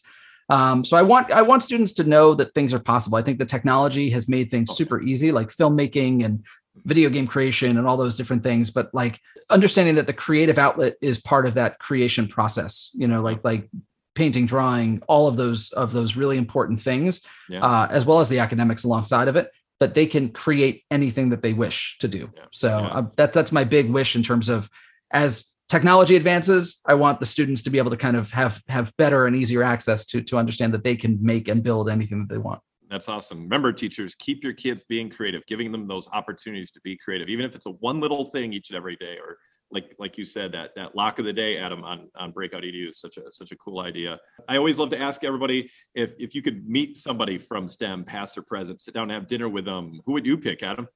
Um, 0.50 0.84
so 0.84 0.96
I 0.96 1.02
want 1.02 1.32
I 1.32 1.42
want 1.42 1.64
students 1.64 1.94
to 1.94 2.04
know 2.04 2.36
that 2.36 2.54
things 2.54 2.74
are 2.74 2.80
possible. 2.80 3.18
I 3.18 3.24
think 3.24 3.40
the 3.40 3.46
technology 3.46 4.12
has 4.12 4.28
made 4.28 4.52
things 4.52 4.76
super 4.76 5.02
easy, 5.02 5.32
like 5.32 5.50
filmmaking 5.50 6.24
and 6.24 6.46
video 6.84 7.10
game 7.10 7.28
creation 7.28 7.78
and 7.78 7.88
all 7.88 7.98
those 7.98 8.18
different 8.18 8.44
things 8.44 8.72
but 8.72 8.94
like 8.94 9.20
understanding 9.50 9.96
that 9.96 10.08
the 10.08 10.14
creative 10.14 10.58
outlet 10.58 10.96
is 11.02 11.20
part 11.20 11.46
of 11.46 11.54
that 11.54 11.80
creation 11.80 12.28
process 12.28 12.92
you 12.94 13.08
know 13.08 13.22
like 13.22 13.44
like 13.44 13.70
painting 14.16 14.46
drawing 14.46 15.02
all 15.08 15.28
of 15.28 15.36
those 15.36 15.72
of 15.74 15.92
those 15.92 16.16
really 16.16 16.38
important 16.38 16.82
things 16.82 17.26
yeah. 17.50 17.64
uh, 17.64 17.88
as 17.90 18.06
well 18.06 18.20
as 18.20 18.30
the 18.30 18.40
academics 18.40 18.84
alongside 18.84 19.28
of 19.28 19.36
it 19.36 19.52
that 19.80 19.94
they 19.94 20.06
can 20.06 20.30
create 20.30 20.84
anything 20.90 21.30
that 21.30 21.42
they 21.42 21.54
wish 21.54 21.98
to 22.00 22.08
do 22.08 22.32
yeah. 22.36 22.44
so 22.52 22.70
yeah. 22.70 22.88
Uh, 22.88 23.06
that 23.18 23.34
that's 23.34 23.52
my 23.52 23.64
big 23.64 23.90
wish 23.90 24.16
in 24.16 24.24
terms 24.24 24.50
of 24.50 24.70
as 25.12 25.52
technology 25.68 26.16
advances 26.16 26.80
i 26.86 26.94
want 26.94 27.20
the 27.20 27.26
students 27.26 27.62
to 27.62 27.70
be 27.70 27.78
able 27.78 27.92
to 27.92 27.98
kind 27.98 28.16
of 28.16 28.32
have 28.32 28.62
have 28.68 28.96
better 28.98 29.28
and 29.28 29.36
easier 29.36 29.64
access 29.64 30.06
to 30.06 30.22
to 30.22 30.38
understand 30.38 30.74
that 30.74 30.84
they 30.84 30.96
can 30.96 31.18
make 31.22 31.48
and 31.48 31.62
build 31.62 31.90
anything 31.90 32.20
that 32.20 32.30
they 32.34 32.40
want 32.40 32.62
that's 32.90 33.10
awesome. 33.10 33.42
Remember, 33.44 33.72
teachers, 33.72 34.16
keep 34.16 34.44
your 34.44 34.54
kids 34.54 34.84
being 34.84 35.10
creative, 35.10 35.46
giving 35.48 35.72
them 35.72 35.88
those 35.88 36.08
opportunities 36.14 36.72
to 36.72 36.82
be 36.82 36.98
creative, 36.98 37.30
even 37.30 37.46
if 37.46 37.56
it's 37.56 37.66
a 37.66 37.72
one 37.72 38.00
little 38.00 38.26
thing 38.26 38.54
each 38.54 38.70
and 38.70 38.78
every 38.78 38.96
day, 38.96 39.18
or 39.22 39.38
like 39.72 39.96
like 40.00 40.18
you 40.18 40.26
said, 40.26 40.52
that 40.52 40.72
that 40.76 40.96
lock 40.96 41.20
of 41.20 41.26
the 41.26 41.34
day, 41.34 41.58
Adam, 41.58 41.84
on 41.84 42.08
on 42.16 42.32
Breakout 42.32 42.64
Edu 42.64 42.90
is 42.90 43.00
such 43.00 43.18
a 43.18 43.32
such 43.32 43.52
a 43.52 43.58
cool 43.58 43.80
idea. 43.80 44.20
I 44.48 44.58
always 44.58 44.78
love 44.78 44.90
to 44.90 45.02
ask 45.02 45.24
everybody 45.24 45.70
if 45.96 46.14
if 46.20 46.36
you 46.36 46.42
could 46.42 46.68
meet 46.68 46.98
somebody 46.98 47.38
from 47.38 47.68
STEM, 47.68 48.06
past 48.06 48.38
or 48.38 48.44
present, 48.44 48.82
sit 48.82 48.94
down 48.94 49.04
and 49.04 49.14
have 49.14 49.28
dinner 49.28 49.50
with 49.50 49.66
them. 49.66 50.02
Who 50.06 50.14
would 50.14 50.26
you 50.26 50.38
pick, 50.38 50.62
Adam? 50.62 50.88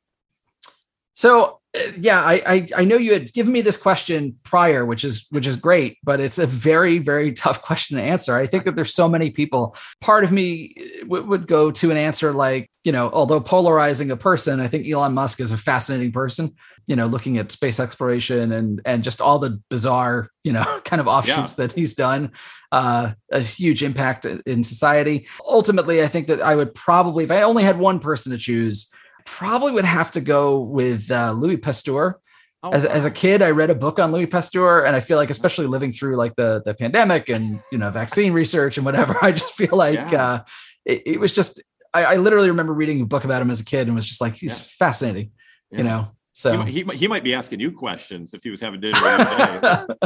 So 1.19 1.60
yeah, 1.97 2.21
I, 2.21 2.41
I, 2.45 2.67
I 2.77 2.84
know 2.86 2.95
you 2.95 3.12
had 3.12 3.34
given 3.34 3.51
me 3.51 3.60
this 3.60 3.75
question 3.75 4.38
prior, 4.43 4.86
which 4.86 5.03
is 5.03 5.27
which 5.32 5.47
is 5.47 5.58
great, 5.58 5.97
but 6.01 6.21
it's 6.21 6.38
a 6.38 6.47
very 6.47 6.97
very 6.97 7.34
tough 7.45 7.62
question 7.62 7.97
to 7.97 8.03
answer. 8.03 8.38
I 8.38 8.47
think 8.47 8.63
that 8.63 8.77
there's 8.77 8.93
so 8.93 9.10
many 9.10 9.29
people. 9.29 9.75
Part 9.99 10.23
of 10.23 10.32
me 10.32 10.73
w- 11.01 11.25
would 11.25 11.45
go 11.45 11.71
to 11.71 11.91
an 11.91 11.97
answer 11.97 12.32
like 12.32 12.71
you 12.86 12.93
know, 12.93 13.10
although 13.12 13.41
polarizing 13.41 14.12
a 14.12 14.15
person, 14.15 14.62
I 14.62 14.69
think 14.69 14.88
Elon 14.88 15.13
Musk 15.13 15.41
is 15.41 15.51
a 15.51 15.58
fascinating 15.58 16.13
person. 16.13 16.55
You 16.88 16.95
know, 16.95 17.05
looking 17.05 17.38
at 17.38 17.51
space 17.51 17.82
exploration 17.82 18.53
and 18.53 18.79
and 18.86 19.03
just 19.03 19.19
all 19.19 19.39
the 19.39 19.62
bizarre 19.69 20.29
you 20.45 20.53
know 20.53 20.79
kind 20.86 21.01
of 21.01 21.10
offshoots 21.10 21.58
yeah. 21.58 21.67
that 21.67 21.73
he's 21.73 21.95
done, 21.95 22.32
uh, 22.71 23.12
a 23.29 23.41
huge 23.41 23.84
impact 23.84 24.23
in 24.23 24.63
society. 24.63 25.27
Ultimately, 25.45 26.01
I 26.01 26.08
think 26.08 26.29
that 26.29 26.39
I 26.39 26.55
would 26.55 26.73
probably, 26.73 27.25
if 27.25 27.32
I 27.32 27.41
only 27.41 27.63
had 27.63 27.77
one 27.77 27.99
person 27.99 28.32
to 28.32 28.38
choose 28.38 28.89
probably 29.25 29.71
would 29.71 29.86
have 29.86 30.12
to 30.12 30.21
go 30.21 30.60
with 30.60 31.10
uh, 31.12 31.32
Louis 31.32 31.58
Pasteur. 31.58 32.19
Oh, 32.62 32.71
as, 32.71 32.86
wow. 32.86 32.91
as 32.91 33.05
a 33.05 33.12
kid, 33.12 33.41
I 33.41 33.51
read 33.51 33.69
a 33.69 33.75
book 33.75 33.99
on 33.99 34.12
Louis 34.12 34.27
Pasteur, 34.27 34.84
and 34.84 34.95
I 34.95 34.99
feel 34.99 35.17
like, 35.17 35.29
especially 35.29 35.67
living 35.67 35.93
through 35.93 36.17
like 36.17 36.36
the 36.36 36.62
the 36.65 36.73
pandemic 36.73 37.29
and 37.29 37.62
you 37.71 37.77
know 37.77 37.89
vaccine 37.89 38.34
research 38.34 38.77
and 38.77 38.86
whatever, 38.86 39.17
I 39.21 39.32
just 39.32 39.53
feel 39.53 39.77
like 39.77 40.12
yeah. 40.12 40.23
uh, 40.23 40.43
it, 40.86 41.03
it, 41.05 41.19
was 41.19 41.34
just. 41.34 41.62
I, 41.93 42.03
I, 42.05 42.15
literally 42.17 42.49
remember 42.49 42.73
reading 42.73 43.01
a 43.01 43.05
book 43.05 43.23
about 43.23 43.41
him 43.41 43.49
as 43.49 43.62
a 43.62 43.65
kid 43.65 43.88
and 43.88 43.95
was 43.95 44.05
just 44.05 44.21
like, 44.21 44.36
he's 44.36 44.60
yeah. 44.60 44.65
fascinating, 44.77 45.32
yeah. 45.71 45.77
you 45.77 45.84
know. 45.84 46.08
So 46.34 46.62
he, 46.62 46.84
he, 46.84 46.97
he 46.97 47.08
might 47.08 47.23
be 47.23 47.34
asking 47.34 47.60
you 47.60 47.71
questions 47.71 48.34
if 48.34 48.43
he 48.43 48.49
was 48.49 48.62
having 48.62 48.79
dinner. 48.79 49.88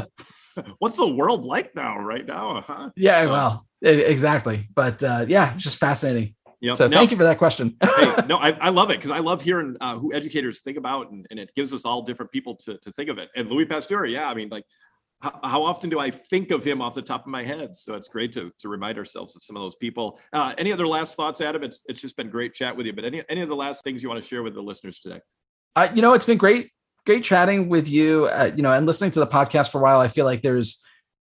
What's 0.80 0.98
the 0.98 1.08
world 1.08 1.46
like 1.46 1.76
now, 1.76 2.00
right 2.00 2.26
now? 2.26 2.64
Huh? 2.66 2.90
Yeah, 2.96 3.24
so. 3.24 3.32
well, 3.32 3.68
exactly. 3.82 4.70
But 4.74 5.04
uh, 5.04 5.26
yeah, 5.28 5.54
just 5.58 5.78
fascinating. 5.78 6.36
Yep. 6.64 6.78
So 6.78 6.90
thank 6.90 7.12
you 7.12 7.18
for 7.18 7.24
that 7.24 7.38
question. 7.38 7.76
hey, 7.84 8.16
no, 8.26 8.38
I, 8.38 8.52
I 8.52 8.70
love 8.70 8.90
it 8.90 8.98
because 8.98 9.12
I 9.12 9.20
love 9.20 9.42
hearing 9.42 9.76
uh, 9.82 9.98
who 9.98 10.14
educators 10.14 10.62
think 10.62 10.78
about, 10.78 11.12
and, 11.12 11.28
and 11.30 11.38
it 11.38 11.54
gives 11.56 11.74
us 11.74 11.84
all 11.84 12.04
different 12.04 12.32
people 12.32 12.56
to, 12.56 12.78
to 12.78 12.92
think 12.94 13.10
of 13.10 13.18
it. 13.18 13.28
And 13.36 13.50
Louis 13.50 13.66
Pasteur, 13.66 14.06
yeah, 14.06 14.30
I 14.30 14.34
mean, 14.34 14.48
like, 14.48 14.64
how, 15.22 15.38
how, 15.44 15.64
often 15.64 15.90
do 15.90 16.00
I 16.00 16.10
think 16.10 16.52
of 16.52 16.64
him 16.64 16.82
off 16.82 16.96
the 16.96 17.02
top 17.02 17.26
of 17.26 17.28
my 17.28 17.44
head? 17.44 17.76
So 17.76 17.96
it's 17.96 18.08
great 18.08 18.32
to 18.34 18.50
to 18.60 18.70
remind 18.70 18.98
ourselves 18.98 19.36
of 19.36 19.44
some 19.44 19.58
of 19.58 19.62
those 19.62 19.76
people. 19.76 20.20
Uh, 20.32 20.54
any 20.58 20.72
other 20.72 20.88
last 20.88 21.18
thoughts, 21.18 21.42
Adam? 21.42 21.64
It's 21.64 21.82
it's 21.86 22.00
just 22.00 22.16
been 22.16 22.30
great 22.30 22.54
chat 22.54 22.76
with 22.76 22.86
you. 22.86 22.94
But 22.94 23.04
any 23.04 23.24
any 23.28 23.42
of 23.42 23.50
the 23.50 23.56
last 23.56 23.84
things 23.84 24.02
you 24.02 24.08
want 24.08 24.22
to 24.22 24.28
share 24.28 24.42
with 24.42 24.54
the 24.54 24.62
listeners 24.62 25.00
today? 25.00 25.20
Uh, 25.76 25.90
you 25.94 26.02
know, 26.02 26.14
it's 26.14 26.26
been 26.26 26.38
great 26.38 26.72
great 27.06 27.26
chatting 27.26 27.68
with 27.68 27.90
you. 27.90 28.26
Uh, 28.26 28.52
you 28.56 28.64
know, 28.64 28.72
and 28.72 28.86
listening 28.86 29.12
to 29.12 29.20
the 29.20 29.28
podcast 29.28 29.70
for 29.70 29.80
a 29.80 29.82
while. 29.82 30.00
I 30.00 30.08
feel 30.08 30.26
like 30.26 30.42
there's 30.42 30.82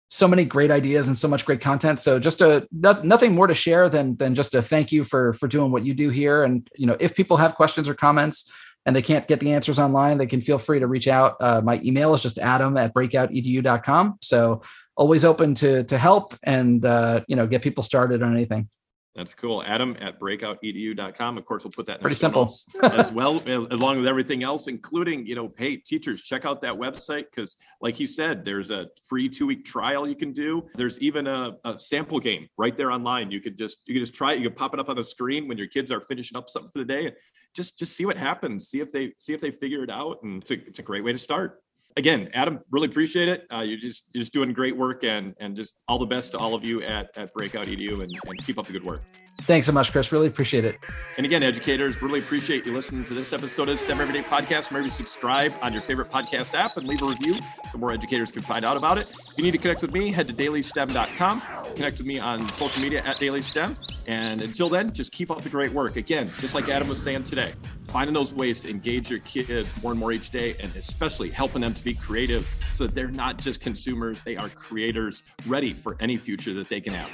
so 0.09 0.29
many 0.29 0.45
great 0.45 0.71
ideas 0.71 1.09
and 1.09 1.19
so 1.19 1.29
much 1.29 1.45
great 1.45 1.61
content. 1.61 1.99
So 1.99 2.19
just 2.19 2.41
a 2.41 2.67
no, 2.71 2.93
nothing 3.03 3.35
more 3.35 3.47
to 3.47 3.55
share 3.55 3.89
than 3.89 4.17
than 4.17 4.35
just 4.35 4.55
a 4.55 4.63
thank 4.63 4.93
you 4.93 5.05
for 5.05 5.33
for 5.35 5.49
doing 5.49 5.73
what 5.73 5.85
you 5.85 5.95
do 5.95 6.11
here. 6.11 6.45
And 6.45 6.69
you 6.77 6.87
know, 6.87 6.97
if 7.01 7.15
people 7.15 7.37
have 7.37 7.55
questions 7.55 7.89
or 7.89 7.95
comments 7.95 8.51
and 8.85 8.95
they 8.95 9.03
can't 9.03 9.27
get 9.27 9.41
the 9.41 9.53
answers 9.53 9.79
online, 9.79 10.19
they 10.19 10.27
can 10.27 10.41
feel 10.41 10.59
free 10.59 10.79
to 10.79 10.87
reach 10.87 11.09
out. 11.09 11.37
Uh, 11.41 11.61
my 11.61 11.81
email 11.85 12.15
is 12.15 12.21
just 12.21 12.39
adam 12.39 12.77
at 12.77 12.95
breakoutedu.com. 12.95 14.19
So 14.23 14.63
always 14.97 15.25
open 15.25 15.55
to 15.57 15.83
to 15.85 15.99
help 15.99 16.35
and 16.43 16.85
uh, 16.85 17.21
you 17.27 17.37
know 17.37 17.47
get 17.47 17.63
people 17.63 17.83
started 17.83 18.23
on 18.23 18.35
anything. 18.35 18.69
That's 19.17 19.33
cool. 19.33 19.63
Adam 19.63 19.97
at 19.99 20.21
breakoutedu.com. 20.21 21.39
Of 21.39 21.47
course, 21.47 21.65
we'll 21.65 21.73
put 21.73 21.87
that 21.87 21.97
in. 21.97 22.01
pretty 22.01 22.17
simple 22.17 22.53
as 22.83 23.11
well, 23.11 23.43
as 23.73 23.81
long 23.81 23.99
as 24.01 24.07
everything 24.07 24.43
else, 24.43 24.69
including, 24.69 25.27
you 25.27 25.35
know, 25.35 25.53
hey, 25.57 25.79
teachers, 25.79 26.23
check 26.23 26.45
out 26.45 26.61
that 26.63 26.75
website 26.75 27.25
because, 27.31 27.57
like 27.81 27.99
you 27.99 28.07
said, 28.07 28.45
there's 28.45 28.71
a 28.71 28.89
free 29.09 29.29
two 29.31 29.47
week 29.47 29.65
trial 29.65 30.07
you 30.07 30.15
can 30.15 30.33
do. 30.33 30.69
There's 30.75 31.01
even 31.01 31.27
a, 31.27 31.57
a, 31.65 31.81
sample 31.81 32.21
game 32.21 32.49
right 32.59 32.77
there 32.77 32.93
online. 32.93 33.31
You 33.31 33.41
could 33.41 33.57
just 33.57 33.79
you 33.87 33.95
could 33.95 34.03
just 34.03 34.15
try 34.15 34.35
it. 34.35 34.39
You 34.39 34.51
could 34.51 34.57
pop 34.57 34.75
it 34.75 34.81
up 34.81 34.91
on 34.91 34.97
the 34.97 35.05
screen 35.05 35.49
when 35.49 35.57
your 35.57 35.69
kids 35.69 35.91
are 35.91 36.03
finishing 36.03 36.37
up 36.37 36.51
something 36.51 36.71
for 36.71 36.79
the 36.81 36.85
day 36.85 37.07
and 37.07 37.15
just 37.55 37.79
just 37.79 37.97
see 37.97 38.05
what 38.05 38.19
happens. 38.19 38.69
See 38.69 38.81
if 38.81 38.93
they 38.93 39.15
see 39.19 39.33
if 39.33 39.41
they 39.41 39.51
figure 39.51 39.83
it 39.83 39.91
out. 39.91 40.19
And 40.23 40.43
it's 40.43 40.51
a, 40.51 40.55
it's 40.67 40.79
a 40.79 40.83
great 40.83 41.05
way 41.05 41.13
to 41.13 41.19
start 41.19 41.63
again, 41.97 42.29
Adam, 42.35 42.61
really 42.71 42.89
appreciate 42.89 43.29
it. 43.29 43.47
Uh, 43.53 43.61
you're 43.61 43.79
just 43.79 44.07
you're 44.13 44.21
just 44.21 44.33
doing 44.33 44.53
great 44.53 44.77
work, 44.77 45.05
and 45.05 45.35
and 45.41 45.57
just 45.57 45.75
all 45.89 45.99
the 45.99 46.07
best 46.07 46.33
to 46.33 46.39
all 46.39 46.55
of 46.55 46.65
you 46.65 46.83
at 46.83 47.17
at 47.17 47.33
Breakout 47.35 47.67
Edu, 47.67 48.03
and, 48.03 48.13
and 48.27 48.45
keep 48.45 48.59
up 48.59 48.67
the 48.67 48.73
good 48.73 48.85
work. 48.85 49.01
Thanks 49.43 49.67
so 49.67 49.73
much, 49.73 49.93
Chris. 49.93 50.11
Really 50.13 50.27
appreciate 50.27 50.65
it. 50.65 50.79
And 51.19 51.27
again, 51.27 51.43
educators, 51.43 52.01
really 52.01 52.21
appreciate 52.21 52.65
you 52.65 52.73
listening 52.73 53.05
to 53.05 53.15
this 53.15 53.33
episode 53.33 53.69
of 53.69 53.79
STEM 53.79 54.01
Everyday 54.01 54.23
Podcast. 54.23 54.71
Remember 54.71 54.89
to 54.89 54.95
subscribe 54.95 55.53
on 55.63 55.73
your 55.73 55.83
favorite 55.83 56.09
podcast 56.09 56.55
app 56.55 56.79
and 56.79 56.89
leave 56.89 57.03
a 57.03 57.05
review 57.05 57.37
so 57.71 57.79
more 57.79 57.93
educators 57.93 58.33
can 58.33 58.43
find 58.43 58.65
out 58.65 58.79
about 58.79 58.97
it. 58.99 59.09
If 59.11 59.37
you 59.37 59.45
need 59.45 59.53
to 59.53 59.59
connect 59.59 59.83
with 59.83 59.93
me, 59.93 60.11
head 60.11 60.27
to 60.29 60.33
dailystem.com. 60.33 61.43
Connect 61.77 61.99
with 61.99 62.07
me 62.07 62.19
on 62.19 62.49
social 62.55 62.83
media 62.83 63.03
at 63.05 63.19
dailystem. 63.19 63.77
And 64.09 64.41
until 64.41 64.69
then, 64.69 64.93
just 64.93 65.13
keep 65.13 65.31
up 65.31 65.43
the 65.43 65.51
great 65.51 65.73
work. 65.73 65.97
Again, 65.97 66.31
just 66.41 66.55
like 66.55 66.69
Adam 66.69 66.89
was 66.89 67.03
saying 67.03 67.25
today, 67.25 67.53
finding 67.89 68.15
those 68.15 68.33
ways 68.33 68.61
to 68.61 68.71
engage 68.71 69.11
your 69.11 69.21
kids 69.21 69.83
more 69.83 69.93
and 69.93 70.01
more 70.01 70.13
each 70.13 70.31
day, 70.31 70.55
and 70.63 70.75
especially 70.77 71.31
helping 71.31 71.61
them 71.61 71.75
to 71.75 71.85
be 71.85 71.95
creative 71.95 72.55
so 72.73 72.87
they're 72.87 73.09
not 73.09 73.39
just 73.39 73.61
consumers, 73.61 74.23
they 74.23 74.37
are 74.37 74.49
creators 74.49 75.23
ready 75.47 75.73
for 75.73 75.97
any 76.01 76.17
future 76.17 76.53
that 76.55 76.69
they 76.69 76.81
can 76.81 76.93
have. 76.93 77.11